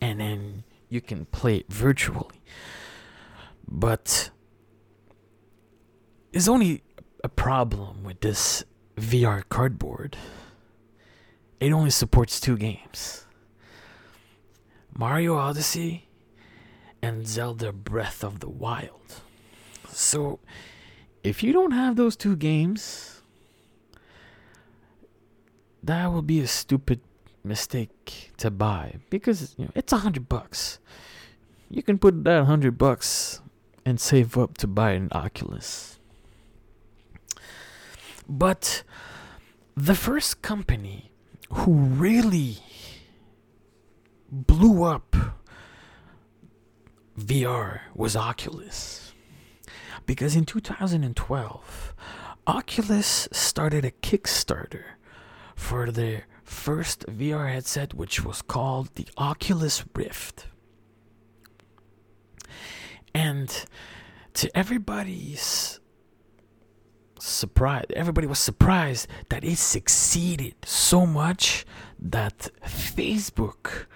and 0.00 0.20
then 0.20 0.64
you 0.88 1.00
can 1.00 1.24
play 1.26 1.58
it 1.58 1.72
virtually. 1.72 2.42
But 3.66 4.30
there's 6.32 6.48
only 6.48 6.82
a 7.22 7.28
problem 7.28 8.02
with 8.02 8.20
this 8.20 8.64
VR 8.96 9.42
cardboard. 9.48 10.16
It 11.60 11.72
only 11.72 11.90
supports 11.90 12.40
two 12.40 12.56
games 12.56 13.26
Mario 14.94 15.36
Odyssey 15.36 16.08
and 17.00 17.26
Zelda 17.26 17.72
Breath 17.72 18.24
of 18.24 18.40
the 18.40 18.48
Wild. 18.48 19.20
So 19.88 20.40
if 21.22 21.42
you 21.42 21.52
don't 21.52 21.72
have 21.72 21.96
those 21.96 22.16
two 22.16 22.36
games, 22.36 23.22
that 25.82 26.06
will 26.12 26.22
be 26.22 26.40
a 26.40 26.46
stupid 26.46 27.00
mistake 27.44 28.32
to 28.36 28.50
buy 28.50 28.96
because 29.10 29.54
you 29.58 29.64
know 29.64 29.72
it's 29.74 29.92
a 29.92 29.98
hundred 29.98 30.28
bucks. 30.28 30.78
You 31.70 31.82
can 31.82 31.98
put 31.98 32.24
that 32.24 32.44
hundred 32.44 32.78
bucks 32.78 33.40
and 33.84 34.00
save 34.00 34.38
up 34.38 34.58
to 34.58 34.66
buy 34.66 34.92
an 34.92 35.08
Oculus. 35.12 35.98
But 38.28 38.82
the 39.76 39.94
first 39.94 40.42
company 40.42 41.12
who 41.50 41.72
really 41.72 42.58
blew 44.30 44.84
up 44.84 45.14
VR 47.18 47.80
was 47.94 48.16
Oculus. 48.16 49.12
Because 50.06 50.34
in 50.34 50.44
2012, 50.44 51.94
Oculus 52.46 53.28
started 53.30 53.84
a 53.84 53.90
Kickstarter 53.90 54.84
for 55.54 55.90
their 55.90 56.26
first 56.42 57.06
VR 57.06 57.52
headset, 57.52 57.94
which 57.94 58.24
was 58.24 58.42
called 58.42 58.94
the 58.94 59.06
Oculus 59.16 59.84
Rift. 59.94 60.48
And 63.14 63.64
to 64.34 64.56
everybody's 64.56 65.78
surprise, 67.22 67.86
everybody 67.94 68.26
was 68.26 68.38
surprised 68.38 69.06
that 69.28 69.44
it 69.44 69.58
succeeded 69.58 70.54
so 70.64 71.06
much 71.06 71.64
that 71.98 72.50
Facebook 72.64 73.86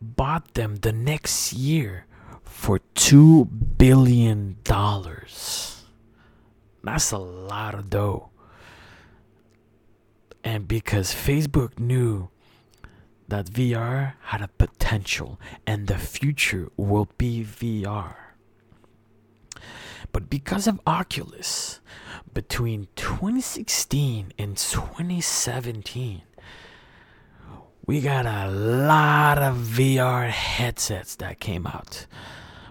bought 0.00 0.54
them 0.54 0.76
the 0.76 0.92
next 0.92 1.52
year 1.52 2.06
for 2.42 2.80
two 2.94 3.44
billion 3.44 4.56
dollars. 4.64 5.84
That's 6.82 7.12
a 7.12 7.18
lot 7.18 7.74
of 7.74 7.90
dough. 7.90 8.30
And 10.42 10.66
because 10.66 11.12
Facebook 11.12 11.78
knew 11.78 12.30
that 13.28 13.46
VR 13.46 14.14
had 14.22 14.40
a 14.40 14.48
potential 14.48 15.38
and 15.66 15.86
the 15.86 15.98
future 15.98 16.68
will 16.76 17.08
be 17.18 17.44
VR. 17.44 18.14
But 20.12 20.30
because 20.30 20.66
of 20.66 20.80
Oculus, 20.86 21.80
between 22.34 22.88
2016 22.96 24.32
and 24.38 24.56
2017, 24.56 26.22
we 27.86 28.00
got 28.00 28.26
a 28.26 28.50
lot 28.50 29.38
of 29.38 29.56
VR 29.56 30.28
headsets 30.28 31.16
that 31.16 31.40
came 31.40 31.66
out. 31.66 32.06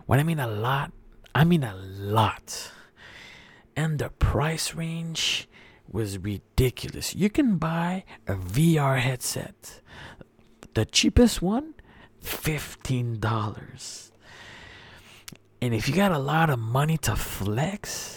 When 0.06 0.20
I 0.20 0.24
mean 0.24 0.40
a 0.40 0.48
lot, 0.48 0.92
I 1.34 1.44
mean 1.44 1.64
a 1.64 1.76
lot. 1.76 2.72
And 3.76 4.00
the 4.00 4.10
price 4.10 4.74
range 4.74 5.48
was 5.90 6.18
ridiculous. 6.18 7.16
You 7.16 7.30
can 7.30 7.58
buy 7.58 8.04
a 8.28 8.36
VR 8.36 9.00
headset. 9.00 9.82
The 10.74 10.86
cheapest 10.86 11.42
one, 11.42 11.74
$15. 12.24 14.12
And 15.62 15.74
if 15.74 15.88
you 15.88 15.96
got 15.96 16.12
a 16.12 16.20
lot 16.20 16.50
of 16.50 16.60
money 16.60 16.98
to 17.00 17.16
flex, 17.16 18.17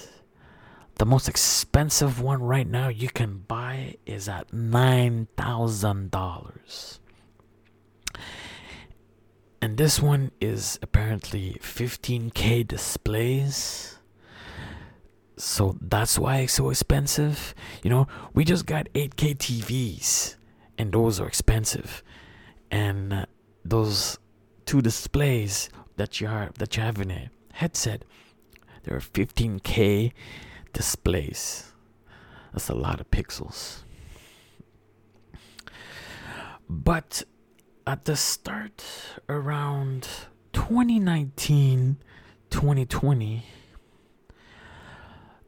the 1.01 1.07
most 1.07 1.29
expensive 1.31 2.21
one 2.21 2.43
right 2.43 2.69
now 2.69 2.89
you 2.89 3.09
can 3.09 3.39
buy 3.49 3.97
is 4.05 4.29
at 4.29 4.49
$9,000. 4.49 6.99
And 9.63 9.79
this 9.79 10.03
one 10.03 10.31
is 10.43 10.79
apparently 10.83 11.57
15k 11.63 12.69
displays. 12.69 13.97
So 15.39 15.79
that's 15.81 16.19
why 16.19 16.41
it's 16.41 16.53
so 16.53 16.69
expensive. 16.69 17.55
You 17.83 17.89
know, 17.89 18.07
we 18.35 18.45
just 18.45 18.67
got 18.67 18.87
8k 18.93 19.39
TVs 19.39 20.37
and 20.77 20.93
those 20.93 21.19
are 21.19 21.27
expensive. 21.27 22.03
And 22.71 23.15
uh, 23.15 23.25
those 23.65 24.19
two 24.67 24.83
displays 24.83 25.71
that 25.97 26.21
you 26.21 26.29
are 26.29 26.51
that 26.59 26.77
you 26.77 26.83
have 26.83 27.01
in 27.01 27.11
a 27.11 27.31
headset, 27.55 28.05
they're 28.83 28.99
15k 28.99 30.13
displays. 30.73 31.73
That's 32.53 32.69
a 32.69 32.75
lot 32.75 33.01
of 33.01 33.11
pixels. 33.11 33.83
But 36.69 37.23
at 37.87 38.05
the 38.05 38.17
start 38.17 38.85
around 39.29 40.07
2019 40.53 41.97
2020 42.51 43.47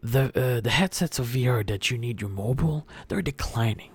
the 0.03 0.23
uh, 0.25 0.61
the 0.61 0.71
headsets 0.71 1.19
of 1.19 1.27
VR 1.29 1.67
that 1.67 1.91
you 1.91 1.99
need 1.99 2.21
your 2.21 2.31
mobile 2.31 2.87
they're 3.09 3.23
declining 3.23 3.91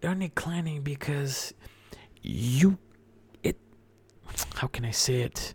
they're 0.00 0.14
declining 0.14 0.82
because 0.82 1.54
you 2.22 2.78
it 3.42 3.56
how 4.56 4.66
can 4.66 4.84
I 4.84 4.90
say 4.90 5.22
it 5.22 5.54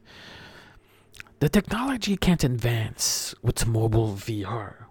the 1.44 1.50
technology 1.50 2.16
can't 2.16 2.46
advance 2.46 3.36
with 3.42 3.68
mobile 3.68 4.14
VR 4.14 4.86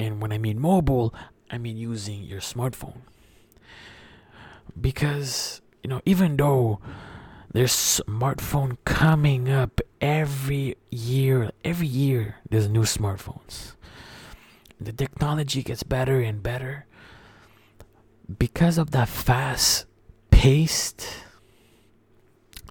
and 0.00 0.20
when 0.20 0.32
I 0.32 0.38
mean 0.38 0.58
mobile 0.58 1.14
I 1.48 1.56
mean 1.56 1.76
using 1.76 2.24
your 2.24 2.40
smartphone. 2.40 3.02
Because 4.80 5.60
you 5.84 5.88
know, 5.88 6.00
even 6.04 6.36
though 6.36 6.80
there's 7.52 7.70
smartphone 7.70 8.76
coming 8.84 9.48
up 9.48 9.80
every 10.00 10.74
year, 10.90 11.52
every 11.64 11.86
year 11.86 12.38
there's 12.50 12.68
new 12.68 12.82
smartphones. 12.82 13.76
The 14.80 14.92
technology 14.92 15.62
gets 15.62 15.84
better 15.84 16.20
and 16.20 16.42
better. 16.42 16.86
Because 18.36 18.78
of 18.78 18.90
that 18.90 19.08
fast 19.08 19.86
paced 20.32 21.06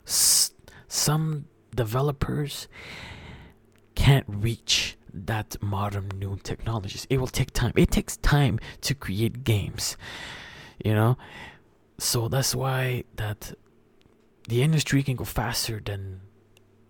some 0.03 1.45
developers 1.73 2.67
can't 3.95 4.25
reach 4.27 4.97
that 5.13 5.62
modern 5.62 6.10
new 6.17 6.38
technologies. 6.41 7.06
It 7.10 7.19
will 7.19 7.27
take 7.27 7.51
time. 7.51 7.73
It 7.75 7.91
takes 7.91 8.17
time 8.17 8.60
to 8.82 8.95
create 8.95 9.43
games. 9.43 9.95
You 10.84 10.93
know, 10.93 11.17
so 11.97 12.27
that's 12.27 12.56
why 12.56 13.03
that 13.15 13.53
the 14.47 14.62
industry 14.62 15.03
can 15.03 15.15
go 15.15 15.23
faster 15.23 15.82
than 15.84 16.21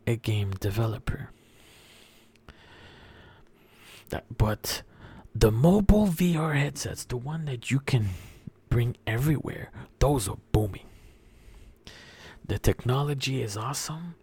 a 0.07 0.15
game 0.15 0.51
developer. 0.51 1.29
That, 4.09 4.25
but 4.37 4.83
the 5.35 5.51
mobile 5.51 6.07
VR 6.07 6.55
headsets, 6.55 7.05
the 7.05 7.17
one 7.17 7.45
that 7.45 7.71
you 7.71 7.79
can 7.79 8.09
bring 8.69 8.95
everywhere, 9.05 9.71
those 9.99 10.27
are 10.27 10.37
booming. 10.51 10.85
The 12.45 12.59
technology 12.59 13.41
is 13.41 13.55
awesome, 13.55 14.15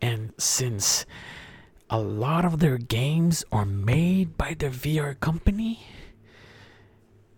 and 0.00 0.32
since 0.38 1.06
a 1.92 2.00
lot 2.00 2.44
of 2.44 2.58
their 2.58 2.78
games 2.78 3.44
are 3.52 3.64
made 3.64 4.36
by 4.36 4.56
their 4.58 4.70
VR 4.70 5.14
company, 5.20 5.86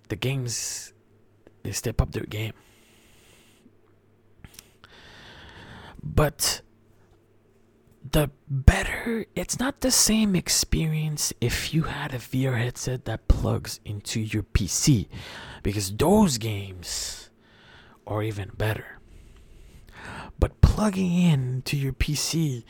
the 0.09 0.17
games 0.17 0.95
they 1.63 1.73
step 1.73 2.01
up 2.01 2.13
their 2.13 2.25
game. 2.25 2.55
but 6.05 6.61
the 8.13 8.31
better 8.49 9.25
it's 9.35 9.59
not 9.59 9.81
the 9.81 9.91
same 9.91 10.37
experience 10.37 11.33
if 11.41 11.73
you 11.73 11.85
had 11.85 12.13
a 12.13 12.19
VR 12.19 12.59
headset 12.59 13.07
that 13.07 13.27
plugs 13.27 13.81
into 13.85 14.21
your 14.21 14.43
PC 14.43 15.09
because 15.63 15.97
those 15.97 16.37
games 16.37 17.31
are 18.07 18.23
even 18.23 18.51
better. 18.57 19.01
But 20.39 20.61
plugging 20.61 21.15
in 21.15 21.63
to 21.63 21.77
your 21.77 21.95
PC, 21.95 22.65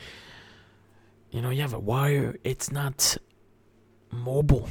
you 1.35 1.41
know, 1.41 1.49
you 1.49 1.61
have 1.61 1.73
a 1.73 1.79
wire, 1.79 2.37
it's 2.45 2.71
not 2.71 3.17
mobile. 4.09 4.69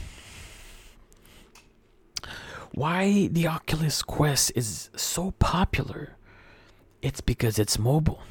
Why 2.73 3.27
the 3.27 3.49
Oculus 3.49 4.03
Quest 4.03 4.51
is 4.57 4.89
so 4.97 5.33
popular? 5.33 6.17
It's 7.03 7.21
because 7.21 7.59
it's 7.59 7.79
mobile 7.79 8.23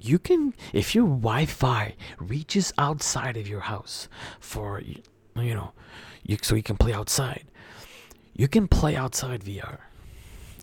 you 0.00 0.18
can 0.18 0.54
if 0.72 0.94
your 0.94 1.06
wi-fi 1.06 1.94
reaches 2.18 2.72
outside 2.76 3.36
of 3.36 3.48
your 3.48 3.60
house 3.60 4.08
for 4.40 4.80
you 4.80 5.54
know 5.54 5.72
you 6.22 6.36
so 6.42 6.54
you 6.54 6.62
can 6.62 6.76
play 6.76 6.92
outside 6.92 7.44
you 8.34 8.46
can 8.46 8.68
play 8.68 8.94
outside 8.94 9.42
vr 9.42 9.78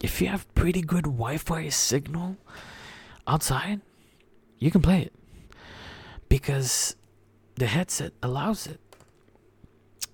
if 0.01 0.21
you 0.21 0.27
have 0.27 0.51
pretty 0.53 0.81
good 0.81 1.05
wi-fi 1.05 1.67
signal 1.69 2.37
outside 3.25 3.81
you 4.59 4.69
can 4.69 4.81
play 4.81 5.01
it 5.01 5.13
because 6.29 6.95
the 7.55 7.67
headset 7.67 8.13
allows 8.21 8.67
it 8.67 8.79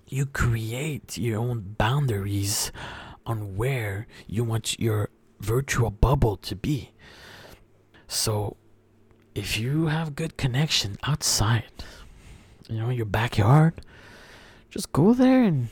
you 0.06 0.26
create 0.26 1.16
your 1.16 1.38
own 1.38 1.74
boundaries 1.78 2.72
on 3.24 3.56
where 3.56 4.06
you 4.26 4.42
want 4.42 4.78
your 4.78 5.08
virtual 5.40 5.90
bubble 5.90 6.36
to 6.36 6.54
be 6.56 6.92
so 8.08 8.56
if 9.34 9.58
you 9.58 9.86
have 9.86 10.16
good 10.16 10.36
connection 10.36 10.98
outside, 11.04 11.84
you 12.68 12.78
know, 12.78 12.90
your 12.90 13.06
backyard, 13.06 13.80
just 14.68 14.92
go 14.92 15.14
there 15.14 15.44
and 15.44 15.68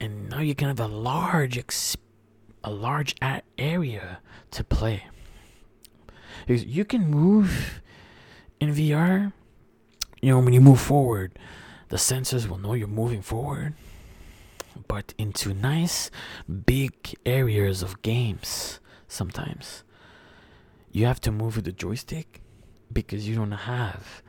and 0.00 0.28
now 0.28 0.40
you 0.40 0.54
can 0.54 0.68
have 0.68 0.80
a 0.80 0.86
large 0.88 1.56
ex- 1.56 1.96
a 2.64 2.70
large 2.70 3.14
a- 3.22 3.42
area 3.56 4.18
to 4.50 4.64
play. 4.64 5.04
You 6.46 6.84
can 6.84 7.08
move 7.08 7.80
in 8.60 8.74
VR. 8.74 9.32
You 10.22 10.30
know, 10.30 10.38
when 10.38 10.52
you 10.52 10.60
move 10.60 10.80
forward, 10.80 11.36
the 11.88 11.96
sensors 11.96 12.48
will 12.48 12.58
know 12.58 12.74
you're 12.74 12.86
moving 12.86 13.22
forward. 13.22 13.74
But 14.86 15.14
into 15.18 15.52
nice 15.52 16.12
big 16.64 16.92
areas 17.26 17.82
of 17.82 18.02
games, 18.02 18.78
sometimes 19.08 19.82
you 20.92 21.06
have 21.06 21.20
to 21.22 21.32
move 21.32 21.56
with 21.56 21.64
the 21.64 21.72
joystick 21.72 22.40
because 22.92 23.28
you 23.28 23.34
don't 23.34 23.50
have 23.50 24.22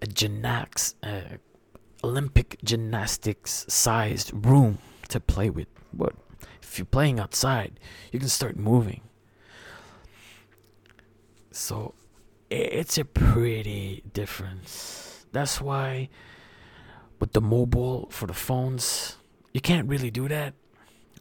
a 0.00 0.06
gymnastics, 0.06 0.94
uh, 1.02 1.36
Olympic 2.02 2.56
gymnastics 2.64 3.66
sized 3.68 4.30
room 4.46 4.78
to 5.08 5.20
play 5.20 5.50
with. 5.50 5.68
But 5.92 6.14
if 6.62 6.78
you're 6.78 6.86
playing 6.86 7.20
outside, 7.20 7.78
you 8.12 8.18
can 8.18 8.28
start 8.30 8.56
moving. 8.56 9.02
So 11.50 11.94
it's 12.50 12.96
a 12.96 13.04
pretty 13.04 14.02
difference. 14.14 15.07
That's 15.32 15.60
why 15.60 16.08
with 17.20 17.32
the 17.32 17.40
mobile 17.40 18.08
for 18.10 18.26
the 18.26 18.34
phones, 18.34 19.16
you 19.52 19.60
can't 19.60 19.88
really 19.88 20.10
do 20.10 20.28
that 20.28 20.54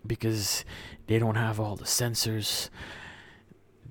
because 0.05 0.63
they 1.07 1.19
don't 1.19 1.35
have 1.35 1.59
all 1.59 1.75
the 1.75 1.85
sensors. 1.85 2.69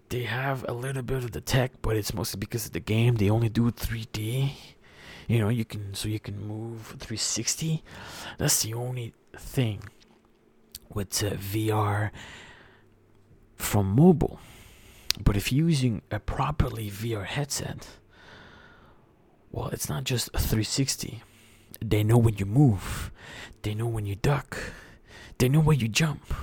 They 0.08 0.22
have 0.22 0.64
a 0.68 0.72
little 0.72 1.02
bit 1.02 1.18
of 1.18 1.32
the 1.32 1.40
tech, 1.40 1.72
but 1.82 1.96
it's 1.96 2.14
mostly 2.14 2.38
because 2.38 2.66
of 2.66 2.72
the 2.72 2.80
game. 2.80 3.16
They 3.16 3.28
only 3.28 3.48
do 3.48 3.70
3D. 3.70 4.52
You 5.26 5.40
know, 5.40 5.48
you 5.48 5.64
can 5.64 5.94
so 5.94 6.08
you 6.08 6.20
can 6.20 6.46
move 6.46 6.94
360. 6.98 7.82
That's 8.38 8.62
the 8.62 8.74
only 8.74 9.12
thing 9.36 9.82
with 10.92 11.22
uh, 11.24 11.30
VR 11.30 12.10
from 13.56 13.90
mobile. 13.90 14.38
But 15.22 15.36
if 15.36 15.50
you're 15.50 15.68
using 15.68 16.02
a 16.10 16.20
properly 16.20 16.90
VR 16.90 17.24
headset, 17.24 17.88
well, 19.50 19.68
it's 19.68 19.88
not 19.88 20.04
just 20.04 20.28
a 20.28 20.38
360. 20.38 21.22
They 21.84 22.02
know 22.02 22.18
when 22.18 22.36
you 22.36 22.46
move, 22.46 23.10
they 23.62 23.74
know 23.74 23.86
when 23.86 24.06
you 24.06 24.14
duck, 24.16 24.56
they 25.38 25.48
know 25.48 25.60
where 25.60 25.76
you 25.76 25.88
jump 25.88 26.34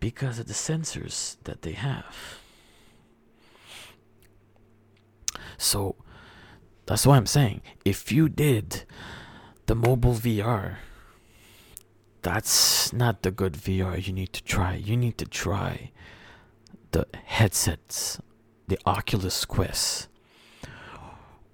because 0.00 0.38
of 0.38 0.46
the 0.46 0.54
sensors 0.54 1.36
that 1.44 1.62
they 1.62 1.72
have. 1.72 2.40
So 5.58 5.96
that's 6.86 7.06
why 7.06 7.16
I'm 7.16 7.26
saying 7.26 7.62
if 7.84 8.10
you 8.10 8.28
did 8.28 8.84
the 9.66 9.74
mobile 9.74 10.14
VR, 10.14 10.76
that's 12.22 12.92
not 12.92 13.22
the 13.22 13.30
good 13.30 13.54
VR 13.54 14.04
you 14.04 14.12
need 14.12 14.32
to 14.32 14.42
try. 14.42 14.74
You 14.74 14.96
need 14.96 15.18
to 15.18 15.24
try 15.24 15.90
the 16.92 17.06
headsets, 17.24 18.20
the 18.68 18.78
Oculus 18.86 19.44
Quest. 19.44 20.08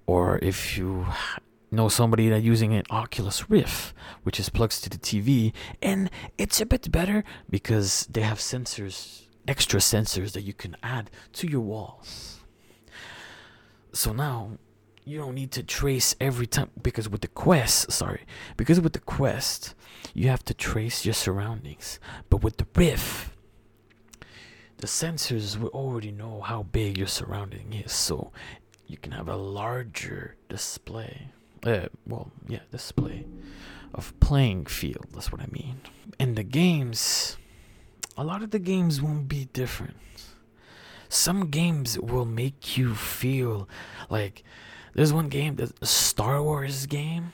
Or 0.09 0.39
if 0.41 0.75
you 0.75 1.05
know 1.69 1.87
somebody 1.87 2.29
that 2.29 2.41
using 2.41 2.73
an 2.73 2.81
Oculus 2.89 3.47
Rift, 3.47 3.93
which 4.23 4.39
is 4.39 4.49
plugs 4.49 4.81
to 4.81 4.89
the 4.89 4.97
TV, 4.97 5.53
and 5.83 6.09
it's 6.35 6.59
a 6.59 6.65
bit 6.65 6.91
better 6.91 7.23
because 7.47 8.07
they 8.09 8.21
have 8.21 8.39
sensors, 8.39 9.27
extra 9.47 9.79
sensors 9.79 10.31
that 10.31 10.41
you 10.41 10.53
can 10.53 10.75
add 10.81 11.11
to 11.33 11.47
your 11.47 11.61
walls. 11.61 12.39
So 13.93 14.11
now 14.11 14.57
you 15.05 15.19
don't 15.19 15.35
need 15.35 15.51
to 15.51 15.61
trace 15.61 16.15
every 16.19 16.47
time 16.47 16.71
because 16.81 17.07
with 17.07 17.21
the 17.21 17.27
quest, 17.27 17.91
sorry, 17.91 18.25
because 18.57 18.81
with 18.81 18.93
the 18.93 19.05
quest, 19.17 19.75
you 20.15 20.27
have 20.29 20.43
to 20.45 20.55
trace 20.55 21.05
your 21.05 21.13
surroundings. 21.13 21.99
But 22.31 22.41
with 22.41 22.57
the 22.57 22.65
Rift, 22.75 23.29
the 24.79 24.87
sensors 24.87 25.57
will 25.59 25.69
already 25.69 26.09
know 26.09 26.39
how 26.39 26.63
big 26.63 26.97
your 26.97 27.07
surrounding 27.07 27.73
is, 27.73 27.91
so 27.91 28.31
you 28.89 28.97
can 28.97 29.13
have 29.13 29.29
a 29.29 29.37
larger 29.37 30.35
display 30.49 31.29
uh, 31.65 31.87
well, 32.07 32.31
yeah, 32.47 32.59
display 32.71 33.25
of 33.93 34.17
playing 34.19 34.65
field. 34.65 35.07
That's 35.13 35.31
what 35.31 35.41
I 35.41 35.47
mean. 35.51 35.81
And 36.19 36.35
the 36.35 36.43
games, 36.43 37.37
a 38.17 38.23
lot 38.23 38.43
of 38.43 38.51
the 38.51 38.59
games 38.59 39.01
won't 39.01 39.27
be 39.27 39.45
different. 39.51 39.97
Some 41.09 41.49
games 41.49 41.99
will 41.99 42.25
make 42.25 42.77
you 42.77 42.93
feel 42.93 43.67
like 44.09 44.43
there's 44.93 45.11
one 45.11 45.29
game, 45.29 45.55
the 45.55 45.73
Star 45.85 46.41
Wars 46.43 46.85
game. 46.85 47.33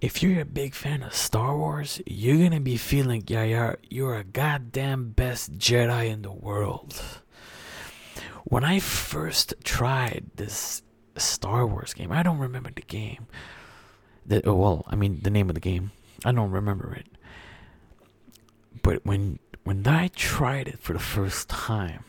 If 0.00 0.22
you're 0.22 0.40
a 0.40 0.46
big 0.46 0.74
fan 0.74 1.02
of 1.02 1.14
Star 1.14 1.56
Wars, 1.56 2.00
you're 2.06 2.38
gonna 2.38 2.60
be 2.60 2.78
feeling 2.78 3.22
yeah, 3.26 3.44
you're, 3.44 3.78
you're 3.90 4.16
a 4.16 4.24
goddamn 4.24 5.10
best 5.10 5.58
Jedi 5.58 6.08
in 6.08 6.22
the 6.22 6.32
world. 6.32 7.02
When 8.44 8.64
I 8.64 8.78
first 8.80 9.54
tried 9.64 10.26
this 10.36 10.82
Star 11.20 11.66
Wars 11.66 11.94
game. 11.94 12.12
I 12.12 12.22
don't 12.22 12.38
remember 12.38 12.70
the 12.74 12.82
game. 12.82 13.26
The, 14.26 14.46
oh, 14.46 14.54
well, 14.54 14.84
I 14.88 14.96
mean 14.96 15.20
the 15.22 15.30
name 15.30 15.48
of 15.48 15.54
the 15.54 15.60
game. 15.60 15.92
I 16.24 16.32
don't 16.32 16.50
remember 16.50 16.94
it. 16.94 17.06
But 18.82 19.04
when 19.04 19.38
when 19.64 19.86
I 19.86 20.08
tried 20.08 20.68
it 20.68 20.78
for 20.78 20.92
the 20.92 20.98
first 20.98 21.48
time, 21.48 22.04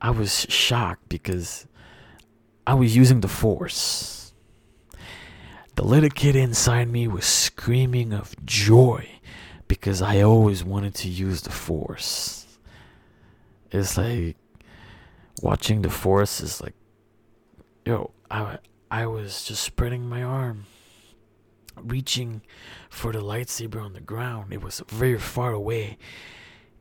I 0.00 0.10
was 0.10 0.46
shocked 0.48 1.08
because 1.08 1.66
I 2.66 2.74
was 2.74 2.96
using 2.96 3.20
the 3.20 3.28
Force. 3.28 4.32
The 5.76 5.84
little 5.84 6.10
kid 6.10 6.36
inside 6.36 6.88
me 6.88 7.06
was 7.06 7.26
screaming 7.26 8.12
of 8.12 8.34
joy 8.46 9.08
because 9.68 10.00
I 10.00 10.22
always 10.22 10.64
wanted 10.64 10.94
to 10.96 11.08
use 11.08 11.42
the 11.42 11.52
Force. 11.52 12.46
It's 13.70 13.98
like 13.98 14.36
watching 15.42 15.82
the 15.82 15.90
Force 15.90 16.40
is 16.40 16.60
like 16.60 16.74
yo, 17.86 18.10
I 18.30 18.58
I 18.90 19.06
was 19.06 19.44
just 19.44 19.62
spreading 19.62 20.08
my 20.08 20.22
arm, 20.22 20.66
reaching 21.76 22.42
for 22.90 23.12
the 23.12 23.20
lightsaber 23.20 23.82
on 23.82 23.92
the 23.94 24.00
ground. 24.00 24.52
It 24.52 24.62
was 24.62 24.82
very 24.88 25.18
far 25.18 25.52
away, 25.52 25.98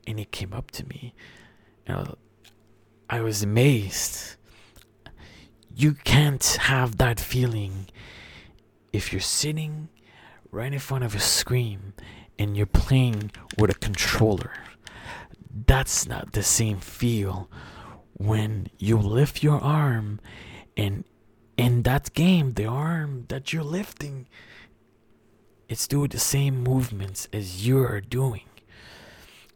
and 0.05 0.19
it 0.19 0.31
came 0.31 0.53
up 0.53 0.71
to 0.71 0.85
me. 0.87 1.13
And 1.85 2.15
I 3.09 3.21
was 3.21 3.43
amazed. 3.43 4.35
You 5.75 5.93
can't 5.93 6.43
have 6.61 6.97
that 6.97 7.19
feeling 7.19 7.87
if 8.91 9.11
you're 9.11 9.21
sitting 9.21 9.89
right 10.51 10.71
in 10.71 10.79
front 10.79 11.03
of 11.03 11.13
a 11.13 11.19
screen 11.19 11.93
and 12.39 12.55
you're 12.55 12.65
playing 12.65 13.31
with 13.57 13.69
a 13.69 13.75
controller. 13.75 14.53
That's 15.67 16.07
not 16.07 16.31
the 16.31 16.43
same 16.43 16.79
feel 16.79 17.49
when 18.17 18.67
you 18.77 18.97
lift 18.97 19.43
your 19.43 19.59
arm 19.59 20.19
and 20.75 21.03
in 21.57 21.83
that 21.83 22.13
game 22.13 22.53
the 22.53 22.65
arm 22.65 23.25
that 23.29 23.53
you're 23.53 23.63
lifting 23.63 24.27
it's 25.67 25.87
doing 25.87 26.09
the 26.09 26.19
same 26.19 26.63
movements 26.63 27.27
as 27.33 27.67
you're 27.67 28.01
doing. 28.01 28.43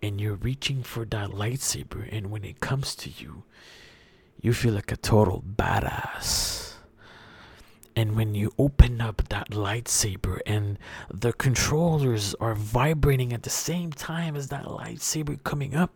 And 0.01 0.19
you're 0.19 0.35
reaching 0.35 0.81
for 0.81 1.05
that 1.05 1.31
lightsaber 1.31 2.07
and 2.11 2.31
when 2.31 2.45
it 2.45 2.59
comes 2.61 2.95
to 2.95 3.09
you 3.09 3.43
you 4.41 4.53
feel 4.53 4.73
like 4.73 4.91
a 4.91 4.97
total 4.97 5.43
badass. 5.55 6.73
And 7.95 8.15
when 8.15 8.33
you 8.33 8.53
open 8.57 9.01
up 9.01 9.27
that 9.27 9.49
lightsaber 9.49 10.39
and 10.45 10.79
the 11.13 11.33
controllers 11.33 12.33
are 12.35 12.55
vibrating 12.55 13.33
at 13.33 13.43
the 13.43 13.49
same 13.49 13.91
time 13.91 14.37
as 14.37 14.47
that 14.47 14.63
lightsaber 14.63 15.43
coming 15.43 15.75
up 15.75 15.91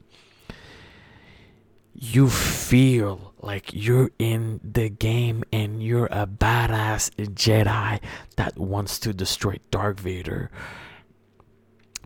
you 1.93 2.29
feel 2.29 3.33
like 3.41 3.71
you're 3.73 4.11
in 4.17 4.59
the 4.63 4.89
game 4.89 5.43
and 5.51 5.83
you're 5.83 6.07
a 6.07 6.25
badass 6.25 7.11
Jedi 7.33 7.99
that 8.35 8.57
wants 8.57 8.99
to 8.99 9.13
destroy 9.13 9.57
Dark 9.69 9.99
Vader. 9.99 10.49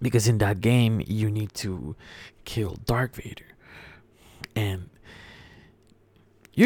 Because 0.02 0.28
in 0.28 0.40
that 0.40 0.62
game, 0.62 1.02
you 1.06 1.32
need 1.32 1.54
to 1.56 1.96
kill 2.46 2.78
Dark 2.86 3.16
Vader. 3.16 3.46
And 4.56 4.90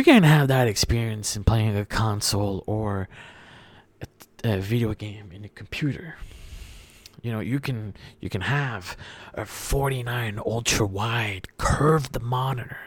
going 0.04 0.22
to 0.22 0.28
have 0.28 0.48
that 0.48 0.68
experience 0.68 1.36
in 1.36 1.44
playing 1.44 1.78
a 1.78 1.86
console 1.86 2.64
or 2.66 3.08
a, 4.02 4.56
a 4.56 4.60
video 4.60 4.94
game 4.94 5.32
in 5.32 5.46
a 5.46 5.50
computer 5.50 6.16
you 7.22 7.32
know 7.32 7.40
you 7.40 7.60
can 7.60 7.94
you 8.20 8.30
can 8.30 8.42
have 8.42 8.98
a 9.34 9.46
49 9.46 10.40
ultra 10.46 10.86
wide 10.86 11.48
curved 11.58 12.22
monitor 12.22 12.78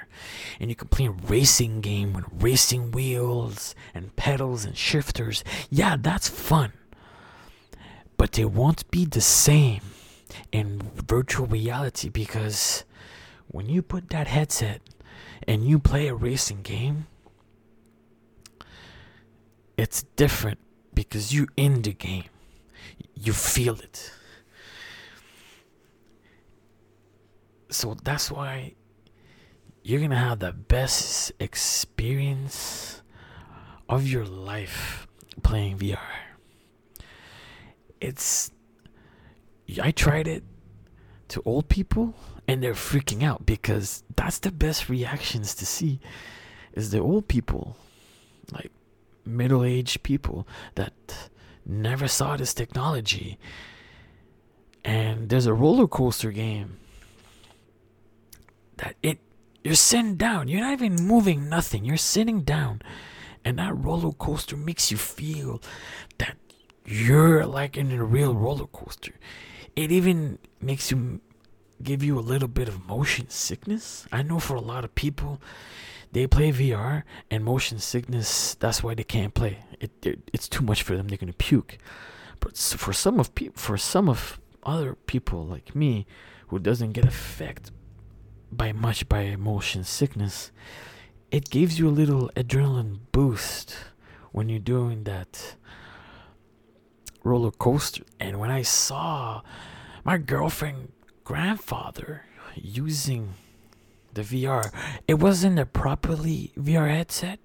and 0.61 0.71
you 0.71 0.77
can 0.77 0.89
play 0.89 1.07
a 1.07 1.11
racing 1.11 1.81
game 1.81 2.13
with 2.13 2.25
racing 2.33 2.91
wheels 2.93 3.75
and 3.95 4.15
pedals 4.17 4.65
and 4.65 4.77
shifters. 4.77 5.45
Yeah 5.71 5.97
that's 6.01 6.29
fun. 6.29 6.73
But 8.17 8.33
they 8.33 8.45
won't 8.45 8.91
be 8.91 9.05
the 9.05 9.21
same 9.21 9.83
in 10.53 10.83
virtual 10.95 11.47
reality 11.47 12.09
because 12.09 12.85
when 13.49 13.69
you 13.69 13.83
put 13.83 14.11
that 14.11 14.27
headset 14.27 14.81
and 15.47 15.65
you 15.65 15.79
play 15.79 16.09
a 16.09 16.15
racing 16.15 16.63
game 16.63 17.07
it's 19.77 20.05
different 20.17 20.59
because 20.95 21.35
you're 21.35 21.49
in 21.57 21.83
the 21.83 21.93
game. 21.93 22.25
You 23.15 23.33
feel 23.33 23.75
it 23.79 24.13
So 27.75 27.97
that's 28.05 28.31
why 28.31 28.75
you're 29.83 30.01
gonna 30.01 30.17
have 30.17 30.39
the 30.39 30.53
best 30.53 31.33
experience 31.41 33.03
of 33.89 34.07
your 34.07 34.25
life 34.25 35.09
playing 35.43 35.79
VR. 35.79 35.99
It's 38.01 38.53
I 39.83 39.91
tried 39.91 40.29
it 40.29 40.45
to 41.29 41.43
old 41.45 41.69
people 41.69 42.15
and 42.47 42.63
they're 42.63 42.75
freaking 42.75 43.25
out 43.25 43.45
because 43.45 44.05
that's 44.15 44.39
the 44.39 44.53
best 44.53 44.89
reactions 44.89 45.53
to 45.57 45.67
see 45.67 45.99
is 46.75 46.93
the 46.93 47.01
old 47.01 47.27
people 47.27 47.77
like 48.53 48.71
middle-aged 49.25 50.05
people 50.05 50.47
that 50.77 50.93
never 51.67 52.07
saw 52.07 52.37
this 52.37 52.55
technology 52.55 53.37
and 54.85 55.29
there's 55.29 55.47
a 55.47 55.55
roller 55.55 55.89
coaster 55.89 56.31
game 56.31 56.77
that 58.79 58.97
it 59.03 59.19
you're 59.65 59.75
sitting 59.75 60.17
down. 60.17 60.49
You're 60.49 60.61
not 60.61 60.75
even 60.75 61.07
moving 61.07 61.49
nothing. 61.49 61.87
You're 61.87 61.97
sitting 61.97 62.43
down. 62.43 62.83
And 63.45 63.59
that 63.59 63.77
roller 63.77 64.13
coaster 64.13 64.57
makes 64.57 64.91
you 64.91 64.99
feel 64.99 65.63
that 66.19 66.37
you're 66.85 67.47
like 67.47 67.77
in 67.77 67.91
a 67.91 68.05
real 68.05 68.35
roller 68.35 68.67
coaster. 68.67 69.15
It 69.75 69.91
even 69.91 70.39
makes 70.61 70.91
you 70.91 71.21
give 71.83 72.03
you 72.03 72.19
a 72.19 72.21
little 72.21 72.49
bit 72.49 72.69
of 72.69 72.87
motion 72.87 73.31
sickness. 73.31 74.07
I 74.13 74.23
know 74.23 74.39
for 74.39 74.55
a 74.55 74.61
lot 74.61 74.85
of 74.85 74.95
people 74.95 75.41
they 76.13 76.29
play 76.29 76.53
vr 76.53 77.03
and 77.29 77.45
motion 77.45 77.81
sickness 77.81 78.55
that's 78.55 78.83
why 78.83 78.95
they 78.95 79.03
can't 79.03 79.35
play. 79.35 79.59
It, 79.81 79.91
it 80.07 80.31
it's 80.33 80.49
too 80.49 80.63
much 80.63 80.83
for 80.83 80.95
them. 80.97 81.09
They're 81.09 81.19
gonna 81.19 81.33
puke. 81.33 81.79
But 82.41 82.57
for 82.57 82.93
some 82.93 83.19
of 83.19 83.35
people 83.35 83.61
for 83.61 83.79
some 83.79 84.11
of 84.11 84.39
other 84.63 84.95
people 84.95 85.47
like 85.47 85.75
me 85.75 86.07
who 86.49 86.59
doesn't 86.59 86.93
get 86.93 87.05
affected 87.07 87.73
by 88.57 88.73
much 88.73 89.09
by 89.09 89.37
motion 89.37 89.85
sickness 89.85 90.51
it 91.31 91.51
gives 91.51 91.79
you 91.79 91.89
a 91.89 91.91
little 91.91 92.31
adrenaline 92.37 92.99
boost 93.13 93.77
when 94.33 94.49
you're 94.49 94.59
doing 94.59 95.05
that 95.05 95.57
roller 97.23 97.51
coaster 97.51 98.03
and 98.21 98.39
when 98.39 98.51
i 98.51 98.63
saw 98.63 99.43
my 100.05 100.19
girlfriend 100.19 100.93
grandfather 101.25 102.27
using 102.57 103.35
the 104.15 104.23
VR. 104.23 104.73
It 105.07 105.15
wasn't 105.15 105.59
a 105.59 105.67
properly 105.67 106.53
VR 106.57 106.89
headset. 106.89 107.41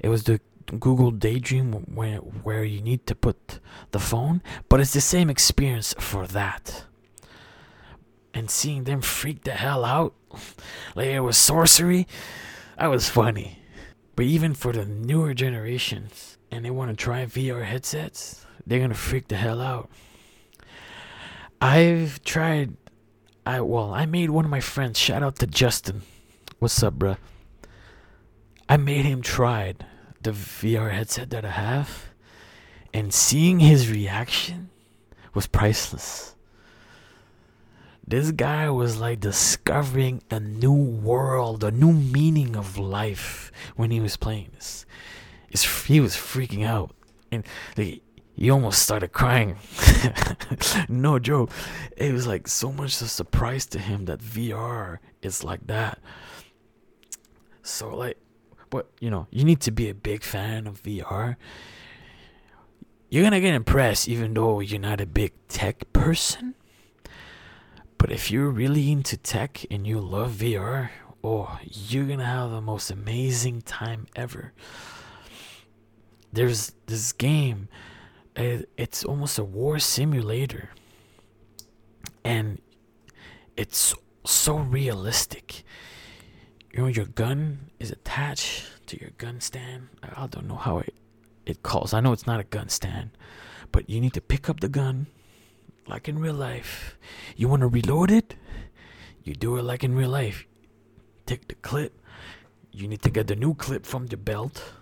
It 0.00 0.08
was 0.08 0.24
the 0.24 0.40
Google 0.78 1.10
Daydream 1.10 1.72
where 1.94 2.18
where 2.18 2.64
you 2.64 2.80
need 2.80 3.06
to 3.06 3.14
put 3.14 3.58
the 3.90 3.98
phone, 3.98 4.42
but 4.68 4.80
it's 4.80 4.92
the 4.92 5.00
same 5.00 5.28
experience 5.28 5.94
for 5.98 6.26
that. 6.28 6.84
And 8.34 8.50
seeing 8.50 8.84
them 8.84 9.02
freak 9.02 9.44
the 9.44 9.52
hell 9.52 9.84
out, 9.84 10.14
like 10.94 11.06
it 11.06 11.20
was 11.20 11.36
sorcery, 11.36 12.06
that 12.78 12.86
was 12.86 13.08
funny. 13.08 13.58
But 14.16 14.26
even 14.26 14.54
for 14.54 14.72
the 14.72 14.84
newer 14.84 15.34
generations, 15.34 16.38
and 16.50 16.64
they 16.64 16.70
want 16.70 16.90
to 16.90 16.96
try 16.96 17.24
VR 17.24 17.64
headsets, 17.64 18.46
they're 18.66 18.80
gonna 18.80 18.94
freak 18.94 19.28
the 19.28 19.36
hell 19.36 19.60
out. 19.60 19.90
I've 21.60 22.22
tried. 22.24 22.76
I 23.46 23.60
well, 23.60 23.92
I 23.94 24.06
made 24.06 24.30
one 24.30 24.44
of 24.44 24.50
my 24.50 24.60
friends. 24.60 24.98
Shout 24.98 25.22
out 25.22 25.36
to 25.36 25.46
Justin. 25.46 26.02
What's 26.58 26.82
up, 26.82 26.94
bruh? 26.94 27.16
I 28.68 28.76
made 28.76 29.04
him 29.04 29.22
try 29.22 29.74
the 30.22 30.30
VR 30.30 30.92
headset 30.92 31.30
that 31.30 31.44
I 31.44 31.50
have, 31.50 32.10
and 32.92 33.12
seeing 33.12 33.58
his 33.60 33.90
reaction 33.90 34.70
was 35.34 35.46
priceless. 35.46 36.36
This 38.06 38.32
guy 38.32 38.68
was 38.70 38.98
like 38.98 39.20
discovering 39.20 40.22
a 40.30 40.40
new 40.40 40.72
world, 40.72 41.64
a 41.64 41.70
new 41.70 41.92
meaning 41.92 42.56
of 42.56 42.76
life 42.78 43.52
when 43.76 43.90
he 43.90 44.00
was 44.00 44.16
playing 44.16 44.50
this. 44.54 44.84
It's, 45.50 45.84
he 45.84 46.00
was 46.00 46.14
freaking 46.14 46.66
out, 46.66 46.94
and 47.30 47.44
like, 47.76 48.02
he 48.34 48.50
almost 48.50 48.82
started 48.82 49.12
crying. 49.12 49.56
no 50.88 51.18
joke. 51.18 51.50
It 51.96 52.12
was 52.12 52.26
like 52.26 52.48
so 52.48 52.72
much 52.72 53.00
a 53.00 53.08
surprise 53.08 53.66
to 53.66 53.78
him 53.78 54.06
that 54.06 54.20
VR 54.20 54.98
is 55.20 55.44
like 55.44 55.66
that. 55.66 55.98
So 57.62 57.94
like 57.94 58.18
but 58.72 58.90
you 59.00 59.10
know, 59.10 59.26
you 59.30 59.44
need 59.44 59.60
to 59.60 59.70
be 59.70 59.90
a 59.90 59.94
big 59.94 60.22
fan 60.24 60.66
of 60.66 60.82
VR. 60.82 61.36
You're 63.10 63.22
gonna 63.22 63.40
get 63.40 63.54
impressed 63.54 64.08
even 64.08 64.32
though 64.32 64.60
you're 64.60 64.80
not 64.80 65.00
a 65.00 65.06
big 65.06 65.32
tech 65.46 65.92
person. 65.92 66.54
But 68.02 68.10
if 68.10 68.32
you're 68.32 68.50
really 68.50 68.90
into 68.90 69.16
tech 69.16 69.64
and 69.70 69.86
you 69.86 70.00
love 70.00 70.32
VR, 70.32 70.90
oh, 71.22 71.56
you're 71.62 72.04
gonna 72.04 72.24
have 72.24 72.50
the 72.50 72.60
most 72.60 72.90
amazing 72.90 73.62
time 73.62 74.08
ever. 74.16 74.52
There's 76.32 76.72
this 76.86 77.12
game 77.12 77.68
it, 78.34 78.68
it's 78.76 79.04
almost 79.04 79.38
a 79.38 79.44
war 79.44 79.78
simulator. 79.78 80.70
And 82.24 82.60
it's 83.56 83.94
so 84.26 84.56
realistic. 84.56 85.62
You 86.72 86.80
know 86.80 86.88
your 86.88 87.06
gun 87.06 87.70
is 87.78 87.92
attached 87.92 88.64
to 88.88 89.00
your 89.00 89.10
gun 89.10 89.40
stand. 89.40 89.90
I 90.02 90.26
don't 90.26 90.48
know 90.48 90.56
how 90.56 90.78
it 90.78 90.94
it 91.46 91.62
calls. 91.62 91.94
I 91.94 92.00
know 92.00 92.12
it's 92.12 92.26
not 92.26 92.40
a 92.40 92.44
gun 92.44 92.68
stand 92.68 93.10
but 93.72 93.88
you 93.88 94.00
need 94.00 94.12
to 94.12 94.20
pick 94.20 94.48
up 94.48 94.60
the 94.60 94.68
gun 94.68 95.06
like 95.86 96.08
in 96.08 96.18
real 96.18 96.34
life 96.34 96.96
you 97.36 97.48
want 97.48 97.60
to 97.60 97.68
reload 97.68 98.10
it 98.10 98.34
you 99.22 99.34
do 99.34 99.56
it 99.56 99.62
like 99.62 99.84
in 99.84 99.94
real 99.94 100.10
life 100.10 100.46
take 101.26 101.48
the 101.48 101.54
clip 101.56 101.98
you 102.70 102.88
need 102.88 103.02
to 103.02 103.10
get 103.10 103.26
the 103.26 103.36
new 103.36 103.54
clip 103.54 103.84
from 103.84 104.06
the 104.06 104.16
belt 104.16 104.72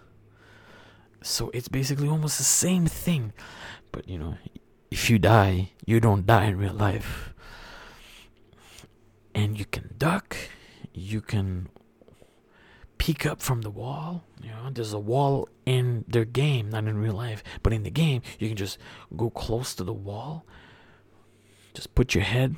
so 1.22 1.50
it's 1.52 1.68
basically 1.68 2.08
almost 2.08 2.38
the 2.38 2.44
same 2.44 2.86
thing. 2.86 3.32
But 3.92 4.08
you 4.08 4.18
know, 4.18 4.36
if 4.90 5.10
you 5.10 5.18
die, 5.18 5.70
you 5.84 6.00
don't 6.00 6.26
die 6.26 6.46
in 6.46 6.58
real 6.58 6.72
life. 6.72 7.34
And 9.34 9.58
you 9.58 9.64
can 9.64 9.94
duck, 9.96 10.36
you 10.92 11.20
can 11.20 11.68
peek 12.98 13.24
up 13.24 13.40
from 13.40 13.62
the 13.62 13.70
wall. 13.70 14.24
You 14.42 14.50
know, 14.50 14.70
there's 14.72 14.92
a 14.92 14.98
wall 14.98 15.48
in 15.66 16.04
their 16.08 16.24
game, 16.24 16.70
not 16.70 16.84
in 16.84 16.98
real 16.98 17.14
life. 17.14 17.44
But 17.62 17.72
in 17.72 17.82
the 17.84 17.90
game, 17.90 18.22
you 18.38 18.48
can 18.48 18.56
just 18.56 18.78
go 19.16 19.30
close 19.30 19.74
to 19.76 19.84
the 19.84 19.92
wall, 19.92 20.44
just 21.74 21.94
put 21.94 22.14
your 22.14 22.24
head, 22.24 22.56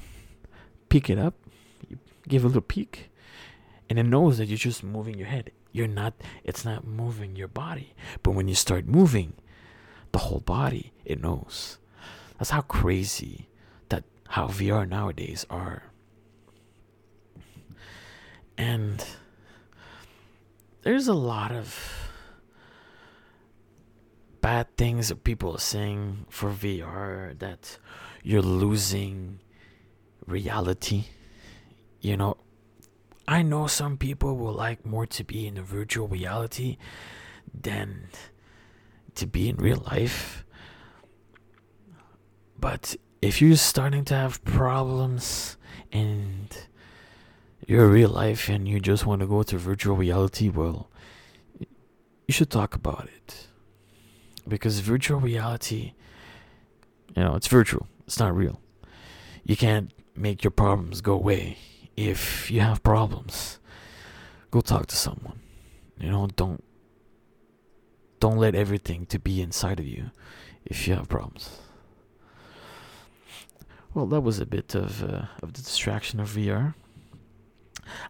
peek 0.89 1.11
it 1.11 1.19
up, 1.19 1.35
give 2.29 2.45
a 2.45 2.47
little 2.47 2.63
peek, 2.63 3.11
and 3.89 3.99
it 3.99 4.05
knows 4.05 4.39
that 4.39 4.47
you're 4.47 4.57
just 4.57 4.83
moving 4.83 5.19
your 5.19 5.29
head. 5.29 5.51
You're 5.73 5.89
not 5.89 6.15
it's 6.45 6.65
not 6.65 6.87
moving 6.87 7.37
your 7.37 7.49
body. 7.49 7.95
But 8.23 8.33
when 8.33 8.49
you 8.49 8.55
start 8.55 8.87
moving 8.87 9.35
the 10.13 10.19
whole 10.19 10.41
body 10.41 10.93
it 11.05 11.21
knows. 11.21 11.79
That's 12.39 12.51
how 12.51 12.61
crazy 12.63 13.49
that 13.89 14.05
how 14.29 14.49
vr 14.49 14.89
nowadays 14.89 15.47
are. 15.49 15.85
And 18.59 19.05
there's 20.83 21.09
a 21.09 21.15
lot 21.15 21.53
of 21.53 22.11
bad 24.41 24.77
things 24.77 25.09
that 25.09 25.25
people 25.25 25.55
are 25.55 25.61
saying 25.61 26.27
for 26.29 26.51
vr 26.51 27.39
that 27.39 27.79
you're 28.23 28.43
losing 28.43 29.41
reality 30.27 31.05
you 32.01 32.17
know 32.17 32.37
I 33.27 33.43
know 33.43 33.67
some 33.67 33.97
people 33.97 34.37
will 34.37 34.53
like 34.53 34.85
more 34.85 35.07
to 35.07 35.25
be 35.25 35.47
in 35.47 35.57
a 35.57 35.63
virtual 35.63 36.09
reality 36.09 36.77
than 37.55 38.09
to 39.15 39.27
be 39.27 39.49
in 39.49 39.57
real 39.57 39.83
life. 39.91 40.45
But 42.59 42.97
if 43.21 43.41
you're 43.41 43.57
starting 43.57 44.05
to 44.07 44.15
have 44.15 44.45
problems 44.45 45.57
and 45.93 46.49
you're 47.67 47.89
real 47.89 48.11
life 48.11 48.49
and 48.49 48.67
you 48.69 48.81
just 48.81 49.07
want 49.07 49.21
to 49.21 49.27
go 49.27 49.43
to 49.45 49.59
virtual 49.59 49.97
reality, 49.97 50.49
well, 50.49 50.91
you 51.59 52.33
should 52.33 52.51
talk 52.51 52.75
about 52.75 53.09
it. 53.17 53.47
Because 54.49 54.81
virtual 54.81 55.21
reality, 55.21 55.93
you 57.17 57.23
know, 57.23 57.37
it's 57.37 57.47
virtual, 57.47 57.87
it's 58.13 58.21
not 58.21 58.37
real. 58.37 58.61
You 59.43 59.57
can't 59.57 59.91
make 60.15 60.45
your 60.45 60.51
problems 60.51 61.01
go 61.01 61.15
away 61.15 61.57
if 61.97 62.51
you 62.51 62.61
have 62.61 62.83
problems, 62.83 63.59
go 64.51 64.61
talk 64.61 64.87
to 64.89 64.97
someone. 64.97 65.41
You 65.99 66.11
know, 66.11 66.27
don't 66.37 66.63
don't 68.21 68.37
let 68.37 68.55
everything 68.55 69.07
to 69.07 69.19
be 69.19 69.41
inside 69.41 69.81
of 69.81 69.87
you 69.87 70.11
if 70.67 70.87
you 70.87 70.95
have 70.95 71.09
problems. 71.09 71.59
Well, 73.95 74.05
that 74.09 74.21
was 74.21 74.41
a 74.41 74.47
bit 74.47 74.75
of 74.75 75.03
uh, 75.03 75.23
of 75.43 75.55
the 75.55 75.63
distraction 75.63 76.21
of 76.21 76.29
VR. 76.29 76.75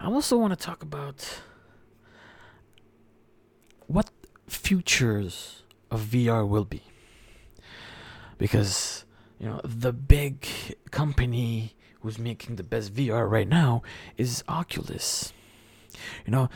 I 0.00 0.06
also 0.06 0.36
want 0.36 0.52
to 0.58 0.66
talk 0.66 0.82
about 0.82 1.42
what 3.86 4.10
futures 4.48 5.62
of 5.92 6.00
VR 6.00 6.46
will 6.48 6.64
be. 6.64 6.82
Because, 8.36 9.04
you 9.42 9.48
know, 9.48 9.60
the 9.64 9.92
big 9.92 10.46
company 10.92 11.74
who's 12.00 12.16
making 12.16 12.56
the 12.56 12.62
best 12.62 12.94
VR 12.94 13.28
right 13.28 13.48
now 13.48 13.82
is 14.16 14.44
Oculus. 14.48 15.32
You 16.24 16.30
know, 16.30 16.48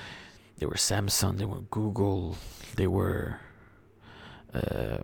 they 0.59 0.67
were 0.67 0.75
Samsung, 0.75 1.39
they 1.39 1.45
were 1.45 1.63
Google, 1.63 2.39
they 2.77 2.87
were 2.87 3.41
uh, 4.55 4.99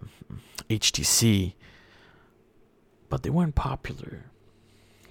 HTC, 0.70 1.54
but 3.08 3.24
they 3.24 3.30
weren't 3.30 3.56
popular 3.56 4.26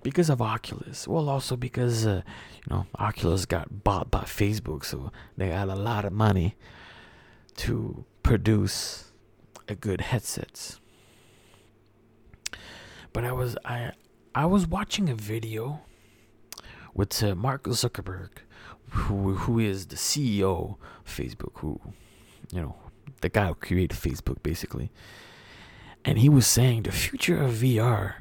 because 0.02 0.30
of 0.30 0.42
Oculus. 0.42 1.10
Well, 1.10 1.28
also 1.28 1.58
because 1.58 2.08
uh, 2.08 2.22
you 2.56 2.74
know 2.74 2.86
Oculus 2.98 3.46
got 3.46 3.84
bought 3.84 4.10
by 4.10 4.22
Facebook, 4.22 4.86
so 4.86 5.12
they 5.36 5.50
had 5.50 5.68
a 5.68 5.76
lot 5.76 6.06
of 6.06 6.14
money 6.14 6.56
to 7.58 8.06
produce 8.24 9.12
a 9.68 9.76
good 9.76 10.00
headset. 10.00 10.80
But 13.14 13.26
I 13.26 13.32
was 13.32 13.58
I 13.66 13.92
I 14.34 14.46
was 14.46 14.68
watching 14.68 15.10
a 15.10 15.16
video 15.16 15.82
with 16.94 17.22
uh, 17.24 17.36
Mark 17.36 17.64
Zuckerberg, 17.64 18.30
who 18.90 19.36
who 19.36 19.60
is 19.60 19.88
the 19.88 19.96
CEO 19.96 20.78
of 21.06 21.06
Facebook, 21.06 21.60
who 21.60 21.80
you 22.52 22.62
know 22.62 22.76
the 23.22 23.30
guy 23.30 23.48
who 23.48 23.56
created 23.56 23.98
Facebook 23.98 24.42
basically, 24.44 24.92
and 26.06 26.18
he 26.20 26.30
was 26.30 26.48
saying 26.48 26.84
the 26.84 26.92
future 26.92 27.42
of 27.42 27.52
VR 27.54 28.16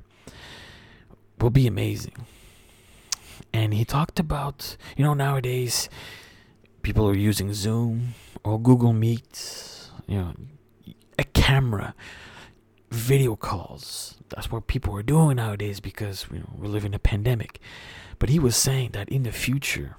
will 1.41 1.51
be 1.51 1.67
amazing. 1.67 2.27
And 3.53 3.75
he 3.75 3.85
talked 3.85 4.21
about 4.21 4.77
you 4.97 5.05
know 5.05 5.15
nowadays 5.15 5.89
people 6.83 7.09
are 7.09 7.17
using 7.17 7.53
Zoom 7.53 8.15
or 8.45 8.61
Google 8.61 8.93
Meet, 8.93 9.91
you 10.07 10.19
know, 10.19 10.33
a 11.19 11.25
camera, 11.25 11.95
video 12.91 13.37
calls. 13.37 14.17
That's 14.29 14.51
what 14.51 14.67
people 14.67 14.97
are 14.97 15.03
doing 15.03 15.37
nowadays 15.37 15.81
because 15.81 16.27
you 16.33 16.41
know, 16.41 16.51
we're 16.57 16.69
living 16.69 16.95
a 16.95 16.99
pandemic. 16.99 17.61
But 18.19 18.29
he 18.29 18.39
was 18.39 18.57
saying 18.57 18.91
that 18.93 19.09
in 19.09 19.23
the 19.23 19.33
future, 19.33 19.97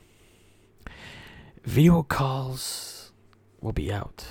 video 1.64 2.04
calls 2.04 3.12
will 3.62 3.74
be 3.74 3.92
out. 3.92 4.26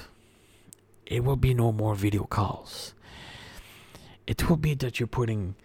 It 1.07 1.25
will 1.25 1.37
be 1.37 1.55
no 1.55 1.73
more 1.73 1.95
video 1.95 2.25
calls. 2.25 2.95
It 4.27 4.49
will 4.49 4.57
be 4.57 4.75
that 4.75 5.01
you're 5.01 5.07
putting 5.07 5.57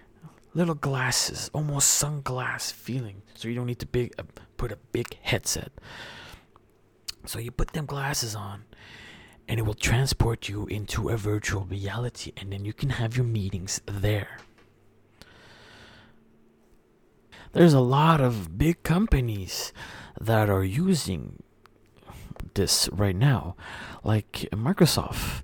little 0.56 0.74
glasses, 0.74 1.52
almost 1.54 2.02
sunglass 2.02 2.72
feeling, 2.72 3.22
so 3.36 3.48
you 3.48 3.56
don't 3.56 3.68
need 3.68 3.80
to 3.80 3.86
big 3.86 4.14
uh, 4.18 4.24
put 4.58 4.72
a 4.72 4.78
big 4.92 5.18
headset. 5.22 5.72
So 7.26 7.40
you 7.40 7.52
put 7.52 7.74
them 7.74 7.86
glasses 7.86 8.36
on, 8.36 8.64
and 9.48 9.60
it 9.60 9.64
will 9.64 9.74
transport 9.74 10.50
you 10.50 10.66
into 10.68 11.10
a 11.10 11.18
virtual 11.18 11.66
reality, 11.66 12.34
and 12.38 12.52
then 12.52 12.66
you 12.66 12.74
can 12.74 12.90
have 12.92 13.16
your 13.16 13.26
meetings 13.26 13.82
there. 13.86 14.40
There's 17.54 17.74
a 17.74 17.80
lot 17.80 18.20
of 18.20 18.58
big 18.58 18.84
companies 18.84 19.72
that 20.20 20.50
are 20.50 20.64
using 20.64 21.42
this 22.54 22.90
right 22.92 23.16
now, 23.16 23.56
like 24.04 24.48
Microsoft. 24.52 25.44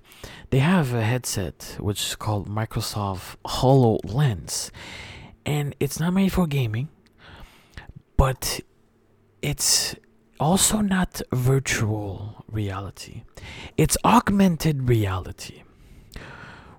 They 0.50 0.58
have 0.58 0.92
a 0.92 1.02
headset 1.02 1.76
which 1.80 2.02
is 2.02 2.16
called 2.16 2.48
Microsoft 2.48 3.36
HoloLens, 3.46 4.70
and 5.46 5.74
it's 5.80 5.98
not 5.98 6.12
made 6.12 6.32
for 6.32 6.46
gaming, 6.46 6.88
but 8.16 8.60
it's 9.40 9.94
also 10.42 10.80
not 10.80 11.22
virtual 11.32 12.44
reality. 12.50 13.22
It's 13.76 13.96
augmented 14.04 14.88
reality, 14.88 15.62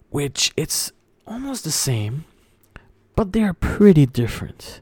which 0.10 0.52
it's 0.58 0.91
almost 1.26 1.63
the 1.63 1.71
same, 1.71 2.26
but 3.15 3.32
they 3.32 3.41
are 3.41 3.54
pretty 3.54 4.06
different. 4.06 4.82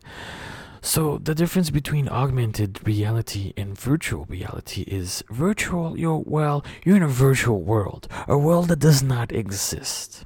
So 0.81 1.19
the 1.19 1.35
difference 1.35 1.69
between 1.69 2.09
augmented 2.09 2.79
reality 2.83 3.53
and 3.55 3.77
virtual 3.77 4.25
reality 4.25 4.81
is 4.87 5.23
virtual 5.29 5.95
you're 5.95 6.23
well, 6.25 6.65
you're 6.83 6.97
in 6.97 7.03
a 7.03 7.07
virtual 7.07 7.61
world, 7.61 8.07
a 8.27 8.35
world 8.35 8.69
that 8.69 8.79
does 8.79 9.03
not 9.03 9.31
exist. 9.31 10.25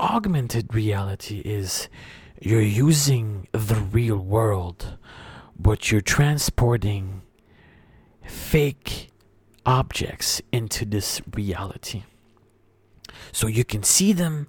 Augmented 0.00 0.74
reality 0.74 1.42
is 1.44 1.88
you're 2.40 2.60
using 2.60 3.46
the 3.52 3.76
real 3.76 4.18
world, 4.18 4.98
but 5.56 5.92
you're 5.92 6.00
transporting 6.00 7.22
fake 8.28 9.10
objects 9.66 10.40
into 10.52 10.84
this 10.84 11.20
reality. 11.34 12.04
So 13.32 13.46
you 13.46 13.64
can 13.64 13.82
see 13.82 14.12
them, 14.12 14.46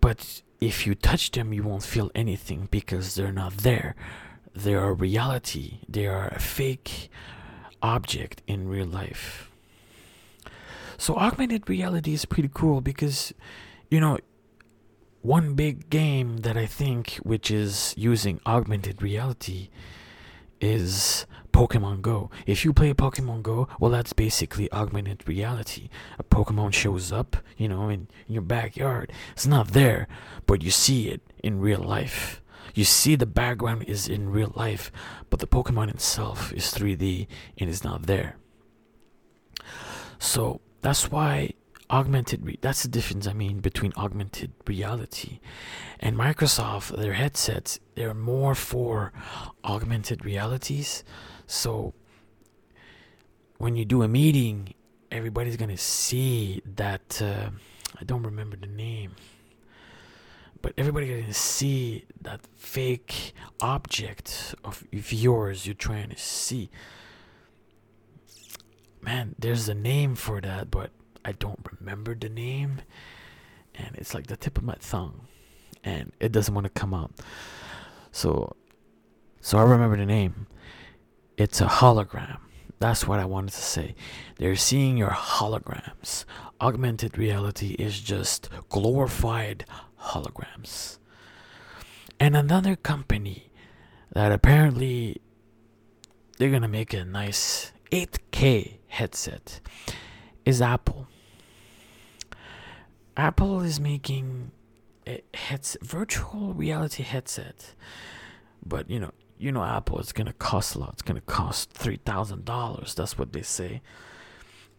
but 0.00 0.42
if 0.60 0.86
you 0.86 0.94
touch 0.94 1.32
them, 1.32 1.52
you 1.52 1.62
won't 1.62 1.82
feel 1.82 2.10
anything 2.14 2.68
because 2.70 3.14
they're 3.14 3.32
not 3.32 3.58
there. 3.58 3.94
They 4.54 4.74
are 4.74 4.94
reality, 4.94 5.80
they 5.88 6.06
are 6.06 6.28
a 6.28 6.40
fake 6.40 7.10
object 7.82 8.42
in 8.46 8.68
real 8.68 8.86
life. 8.86 9.50
So, 10.98 11.14
augmented 11.16 11.68
reality 11.68 12.14
is 12.14 12.24
pretty 12.24 12.50
cool 12.52 12.80
because, 12.80 13.34
you 13.90 14.00
know, 14.00 14.18
one 15.20 15.54
big 15.54 15.90
game 15.90 16.38
that 16.38 16.56
I 16.56 16.64
think 16.64 17.16
which 17.16 17.50
is 17.50 17.92
using 17.98 18.40
augmented 18.46 19.02
reality 19.02 19.68
is 20.60 21.26
Pokemon 21.52 22.02
Go. 22.02 22.30
If 22.46 22.64
you 22.64 22.72
play 22.72 22.92
Pokemon 22.92 23.42
Go, 23.42 23.68
well, 23.80 23.90
that's 23.90 24.12
basically 24.12 24.70
augmented 24.72 25.26
reality. 25.26 25.88
A 26.18 26.22
Pokemon 26.22 26.74
shows 26.74 27.12
up, 27.12 27.36
you 27.56 27.68
know, 27.68 27.88
in, 27.88 28.08
in 28.28 28.34
your 28.34 28.42
backyard. 28.42 29.12
It's 29.32 29.46
not 29.46 29.68
there, 29.68 30.06
but 30.46 30.62
you 30.62 30.70
see 30.70 31.08
it 31.08 31.22
in 31.42 31.60
real 31.60 31.80
life. 31.80 32.42
You 32.74 32.84
see 32.84 33.16
the 33.16 33.24
background 33.26 33.84
is 33.84 34.06
in 34.06 34.28
real 34.28 34.52
life, 34.54 34.92
but 35.30 35.40
the 35.40 35.46
Pokemon 35.46 35.88
itself 35.88 36.52
is 36.52 36.64
3D 36.74 37.26
and 37.58 37.70
is 37.70 37.82
not 37.82 38.02
there. 38.02 38.36
So 40.18 40.60
that's 40.82 41.10
why 41.10 41.54
augmented 41.90 42.44
re- 42.44 42.58
that's 42.60 42.82
the 42.82 42.88
difference 42.88 43.28
i 43.28 43.32
mean 43.32 43.60
between 43.60 43.92
augmented 43.96 44.52
reality 44.66 45.38
and 46.00 46.16
microsoft 46.16 46.96
their 46.96 47.12
headsets 47.12 47.78
they're 47.96 48.14
more 48.14 48.54
for 48.54 49.12
augmented 49.64 50.24
realities. 50.24 51.02
So 51.46 51.94
when 53.58 53.74
you 53.74 53.84
do 53.84 54.02
a 54.02 54.08
meeting 54.08 54.74
everybody's 55.10 55.56
gonna 55.56 55.78
see 55.78 56.62
that 56.76 57.20
uh, 57.22 57.50
i 57.98 58.04
don't 58.04 58.22
remember 58.22 58.56
the 58.56 58.66
name 58.66 59.12
but 60.60 60.74
everybody's 60.76 61.22
gonna 61.22 61.32
see 61.32 62.04
that 62.20 62.40
fake 62.56 63.32
object 63.60 64.54
of 64.62 64.84
yours 64.92 65.66
you're 65.66 65.74
trying 65.74 66.10
to 66.10 66.18
see. 66.18 66.70
Man 69.00 69.34
there's 69.38 69.68
a 69.68 69.74
name 69.74 70.16
for 70.16 70.40
that 70.40 70.70
but 70.70 70.90
I 71.26 71.32
don't 71.32 71.58
remember 71.80 72.14
the 72.14 72.28
name, 72.28 72.82
and 73.74 73.96
it's 73.96 74.14
like 74.14 74.28
the 74.28 74.36
tip 74.36 74.58
of 74.58 74.62
my 74.62 74.76
tongue, 74.76 75.26
and 75.82 76.12
it 76.20 76.30
doesn't 76.30 76.54
want 76.54 76.66
to 76.66 76.70
come 76.70 76.94
out. 76.94 77.10
So, 78.12 78.54
so 79.40 79.58
I 79.58 79.62
remember 79.62 79.96
the 79.96 80.06
name. 80.06 80.46
It's 81.36 81.60
a 81.60 81.66
hologram. 81.66 82.38
That's 82.78 83.08
what 83.08 83.18
I 83.18 83.24
wanted 83.24 83.54
to 83.54 83.60
say. 83.60 83.96
They're 84.38 84.54
seeing 84.54 84.96
your 84.96 85.10
holograms. 85.10 86.24
Augmented 86.60 87.18
reality 87.18 87.74
is 87.76 88.00
just 88.00 88.48
glorified 88.68 89.64
holograms. 90.00 90.98
And 92.20 92.36
another 92.36 92.76
company 92.76 93.50
that 94.12 94.30
apparently 94.30 95.20
they're 96.38 96.52
gonna 96.52 96.68
make 96.68 96.94
a 96.94 97.04
nice 97.04 97.72
8K 97.90 98.78
headset 98.86 99.60
is 100.44 100.62
Apple. 100.62 101.08
Apple 103.16 103.60
is 103.62 103.80
making 103.80 104.50
a 105.06 105.22
heads 105.34 105.76
virtual 105.82 106.52
reality 106.52 107.02
headset, 107.02 107.74
but 108.64 108.90
you 108.90 109.00
know, 109.00 109.12
you 109.38 109.52
know, 109.52 109.64
Apple 109.64 109.98
is 110.00 110.12
gonna 110.12 110.34
cost 110.34 110.74
a 110.74 110.78
lot. 110.78 110.94
It's 110.94 111.02
gonna 111.02 111.20
cost 111.22 111.72
three 111.72 111.96
thousand 112.04 112.44
dollars. 112.44 112.94
That's 112.94 113.16
what 113.18 113.32
they 113.32 113.42
say, 113.42 113.80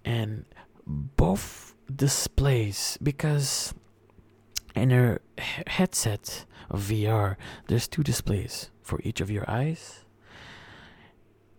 and 0.05 0.45
both 0.85 1.75
displays 1.93 2.97
because 3.01 3.73
in 4.75 4.91
a 4.91 5.19
headset 5.67 6.45
of 6.69 6.81
VR, 6.81 7.37
there's 7.67 7.87
two 7.87 8.03
displays 8.03 8.69
for 8.83 8.99
each 9.03 9.21
of 9.21 9.31
your 9.31 9.49
eyes, 9.49 10.05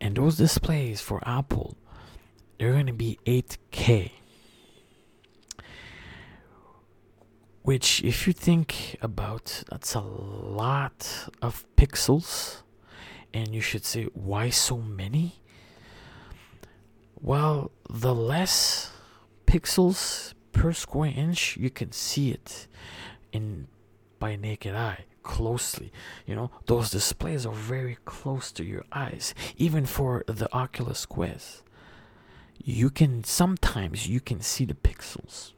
and 0.00 0.16
those 0.16 0.36
displays 0.36 1.00
for 1.00 1.20
Apple, 1.26 1.76
they're 2.58 2.72
gonna 2.72 2.92
be 2.92 3.18
8K. 3.26 4.12
Which 7.68 8.02
if 8.02 8.26
you 8.26 8.32
think 8.32 8.96
about 9.02 9.62
that's 9.68 9.94
a 9.94 10.00
lot 10.00 11.28
of 11.42 11.66
pixels 11.76 12.62
and 13.34 13.54
you 13.54 13.60
should 13.60 13.84
say 13.84 14.04
why 14.14 14.48
so 14.48 14.78
many 14.78 15.42
well 17.20 17.70
the 17.90 18.14
less 18.14 18.90
pixels 19.46 20.32
per 20.52 20.72
square 20.72 21.12
inch 21.14 21.58
you 21.58 21.68
can 21.68 21.92
see 21.92 22.30
it 22.30 22.66
in 23.32 23.68
by 24.18 24.34
naked 24.34 24.74
eye 24.74 25.04
closely. 25.22 25.92
You 26.26 26.34
know, 26.36 26.50
those 26.64 26.90
displays 26.90 27.44
are 27.44 27.52
very 27.52 27.98
close 28.06 28.50
to 28.52 28.64
your 28.64 28.84
eyes, 28.92 29.34
even 29.58 29.84
for 29.84 30.24
the 30.26 30.48
Oculus 30.54 31.04
Quest. 31.04 31.62
You 32.56 32.88
can 32.88 33.24
sometimes 33.24 34.08
you 34.08 34.20
can 34.20 34.40
see 34.40 34.64
the 34.64 34.74
pixels. 34.74 35.52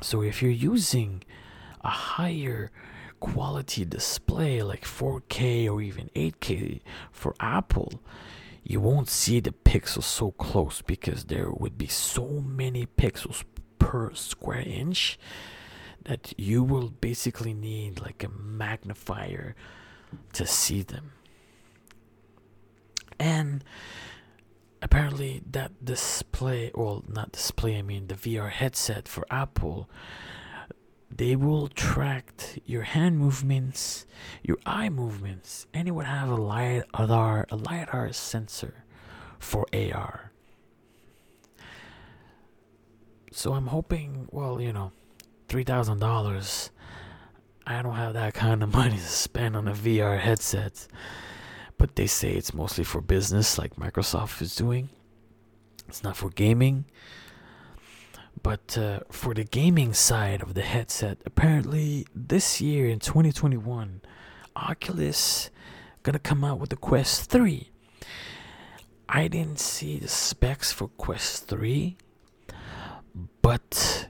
So 0.00 0.22
if 0.22 0.42
you're 0.42 0.50
using 0.50 1.24
a 1.82 1.88
higher 1.88 2.70
quality 3.20 3.84
display 3.84 4.62
like 4.62 4.84
4K 4.84 5.68
or 5.70 5.82
even 5.82 6.10
8K 6.14 6.80
for 7.10 7.34
Apple, 7.40 8.00
you 8.62 8.80
won't 8.80 9.08
see 9.08 9.40
the 9.40 9.50
pixels 9.50 10.04
so 10.04 10.30
close 10.32 10.82
because 10.82 11.24
there 11.24 11.50
would 11.50 11.76
be 11.76 11.86
so 11.86 12.28
many 12.44 12.86
pixels 12.86 13.44
per 13.78 14.12
square 14.14 14.60
inch 14.60 15.18
that 16.04 16.32
you 16.38 16.62
will 16.62 16.90
basically 16.90 17.54
need 17.54 18.00
like 18.00 18.22
a 18.22 18.28
magnifier 18.28 19.54
to 20.32 20.46
see 20.46 20.82
them. 20.82 21.12
And 23.18 23.64
apparently 24.80 25.42
that 25.50 25.84
display 25.84 26.70
well 26.74 27.04
not 27.08 27.32
display 27.32 27.78
I 27.78 27.82
mean 27.82 28.06
the 28.06 28.14
VR 28.14 28.50
headset 28.50 29.08
for 29.08 29.26
Apple 29.30 29.88
they 31.10 31.36
will 31.36 31.68
track 31.68 32.60
your 32.66 32.82
hand 32.82 33.18
movements, 33.18 34.06
your 34.42 34.58
eye 34.66 34.88
movements, 34.88 35.66
and 35.72 35.88
it 35.88 35.92
would 35.92 36.06
have 36.06 36.28
a 36.28 36.36
lidar 36.36 37.46
a 37.50 37.56
lidar 37.56 38.12
sensor 38.12 38.84
for 39.38 39.66
AR. 39.72 40.32
So 43.32 43.52
I'm 43.52 43.68
hoping, 43.68 44.28
well, 44.30 44.60
you 44.60 44.72
know, 44.72 44.92
three 45.48 45.64
thousand 45.64 45.98
dollars. 45.98 46.70
I 47.66 47.82
don't 47.82 47.96
have 47.96 48.14
that 48.14 48.34
kind 48.34 48.62
of 48.62 48.72
money 48.74 48.96
to 48.96 49.02
spend 49.02 49.56
on 49.56 49.68
a 49.68 49.72
VR 49.72 50.18
headset, 50.18 50.86
but 51.78 51.96
they 51.96 52.06
say 52.06 52.32
it's 52.32 52.52
mostly 52.52 52.84
for 52.84 53.00
business, 53.00 53.58
like 53.58 53.76
Microsoft 53.76 54.42
is 54.42 54.54
doing. 54.54 54.90
It's 55.88 56.02
not 56.02 56.16
for 56.16 56.28
gaming. 56.30 56.84
But 58.42 58.76
uh, 58.76 59.00
for 59.10 59.34
the 59.34 59.44
gaming 59.44 59.94
side 59.94 60.42
of 60.42 60.54
the 60.54 60.62
headset, 60.62 61.18
apparently 61.24 62.06
this 62.14 62.60
year 62.60 62.88
in 62.88 62.98
2021, 62.98 64.02
Oculus 64.54 65.50
gonna 66.02 66.18
come 66.18 66.44
out 66.44 66.58
with 66.58 66.70
the 66.70 66.76
Quest 66.76 67.30
3. 67.30 67.70
I 69.08 69.28
didn't 69.28 69.58
see 69.58 69.98
the 69.98 70.08
specs 70.08 70.70
for 70.70 70.88
Quest 70.88 71.48
3, 71.48 71.96
but 73.40 74.08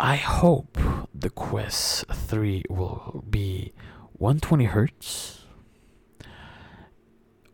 I 0.00 0.16
hope 0.16 0.78
the 1.14 1.30
Quest 1.30 2.06
3 2.06 2.64
will 2.68 3.24
be 3.28 3.72
120 4.14 4.64
hertz, 4.64 5.41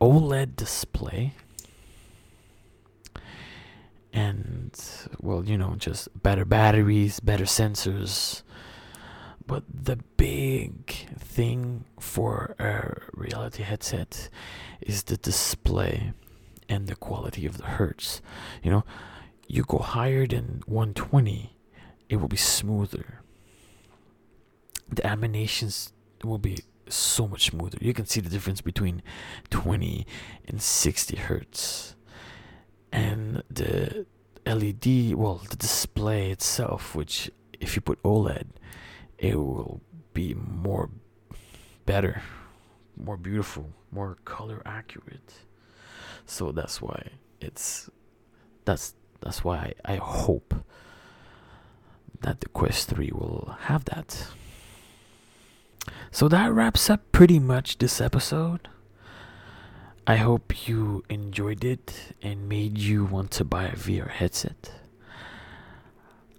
OLED 0.01 0.57
display, 0.57 1.35
and 4.13 4.73
well, 5.21 5.45
you 5.45 5.59
know, 5.59 5.75
just 5.77 6.09
better 6.23 6.45
batteries, 6.45 7.21
better 7.21 7.45
sensors. 7.45 8.43
But 9.47 9.65
the 9.73 9.97
big 10.19 11.09
thing 11.19 11.85
for 11.99 12.55
a 12.59 13.01
reality 13.15 13.63
headset 13.63 14.29
is 14.83 15.05
the 15.05 15.17
display 15.17 16.13
and 16.69 16.87
the 16.87 16.97
quality 16.97 17.47
of 17.47 17.57
the 17.57 17.65
hertz. 17.65 18.21
You 18.63 18.71
know, 18.71 18.85
you 19.47 19.63
go 19.63 19.79
higher 19.79 20.27
than 20.27 20.63
120, 20.67 21.57
it 22.11 22.17
will 22.17 22.29
be 22.29 22.37
smoother. 22.37 23.23
The 24.91 25.07
animations 25.07 25.93
will 26.23 26.39
be 26.39 26.59
so 26.93 27.27
much 27.29 27.51
smoother. 27.51 27.79
You 27.81 27.95
can 27.95 28.07
see 28.07 28.21
the 28.21 28.31
difference 28.31 28.61
between 28.61 29.03
20 29.51 30.07
and 30.47 30.61
60 30.63 31.17
hertz. 31.17 31.95
And 32.93 33.43
the 33.51 34.07
LED, 34.47 35.15
well, 35.15 35.43
the 35.49 35.57
display 35.57 36.31
itself, 36.31 36.95
which 36.95 37.31
if 37.61 37.77
you 37.77 37.83
put 37.83 38.03
OLED, 38.03 38.47
it 39.19 39.37
will 39.37 39.81
be 40.15 40.35
more 40.35 40.91
better, 41.85 42.23
more 42.97 43.17
beautiful, 43.17 43.71
more 43.91 44.17
color 44.25 44.63
accurate. 44.65 45.33
So 46.27 46.53
that's 46.53 46.81
why 46.81 47.11
it's 47.41 47.89
that's 48.65 48.95
that's 49.21 49.43
why 49.43 49.75
I, 49.85 49.95
I 49.95 49.97
hope 49.97 50.55
that 52.21 52.41
the 52.41 52.49
Quest 52.49 52.89
3 52.91 53.11
will 53.13 53.57
have 53.61 53.85
that. 53.87 54.27
So 56.11 56.29
that 56.29 56.53
wraps 56.53 56.91
up 56.91 57.13
pretty 57.13 57.39
much 57.39 57.79
this 57.79 58.01
episode. 58.01 58.69
I 60.07 60.17
hope 60.17 60.67
you 60.67 61.05
enjoyed 61.11 61.65
it 61.65 62.15
and 62.23 62.49
made 62.49 62.79
you 62.79 63.05
want 63.05 63.31
to 63.33 63.45
buy 63.45 63.65
a 63.65 63.77
VR 63.77 64.09
headset. 64.09 64.73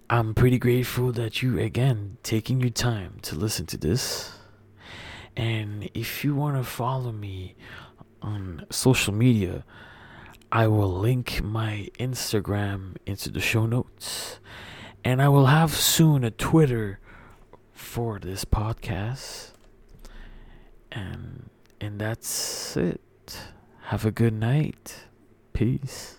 I'm 0.08 0.34
pretty 0.34 0.58
grateful 0.58 1.12
that 1.12 1.40
you 1.40 1.56
again 1.60 2.16
taking 2.24 2.60
your 2.60 2.70
time 2.70 3.18
to 3.22 3.36
listen 3.36 3.66
to 3.66 3.76
this. 3.76 4.32
And 5.36 5.88
if 5.94 6.24
you 6.24 6.34
want 6.34 6.56
to 6.56 6.64
follow 6.64 7.12
me 7.12 7.54
on 8.20 8.66
social 8.70 9.14
media, 9.14 9.64
I 10.50 10.66
will 10.66 10.90
link 10.90 11.40
my 11.44 11.90
Instagram 12.00 12.96
into 13.06 13.30
the 13.30 13.38
show 13.38 13.66
notes. 13.66 14.40
And 15.04 15.22
I 15.22 15.28
will 15.28 15.46
have 15.46 15.72
soon 15.72 16.24
a 16.24 16.32
Twitter 16.32 16.98
for 17.80 18.18
this 18.18 18.44
podcast. 18.44 19.52
And 20.92 21.50
and 21.80 21.98
that's 21.98 22.76
it. 22.76 23.00
Have 23.84 24.04
a 24.04 24.10
good 24.10 24.34
night. 24.34 25.06
Peace. 25.52 26.18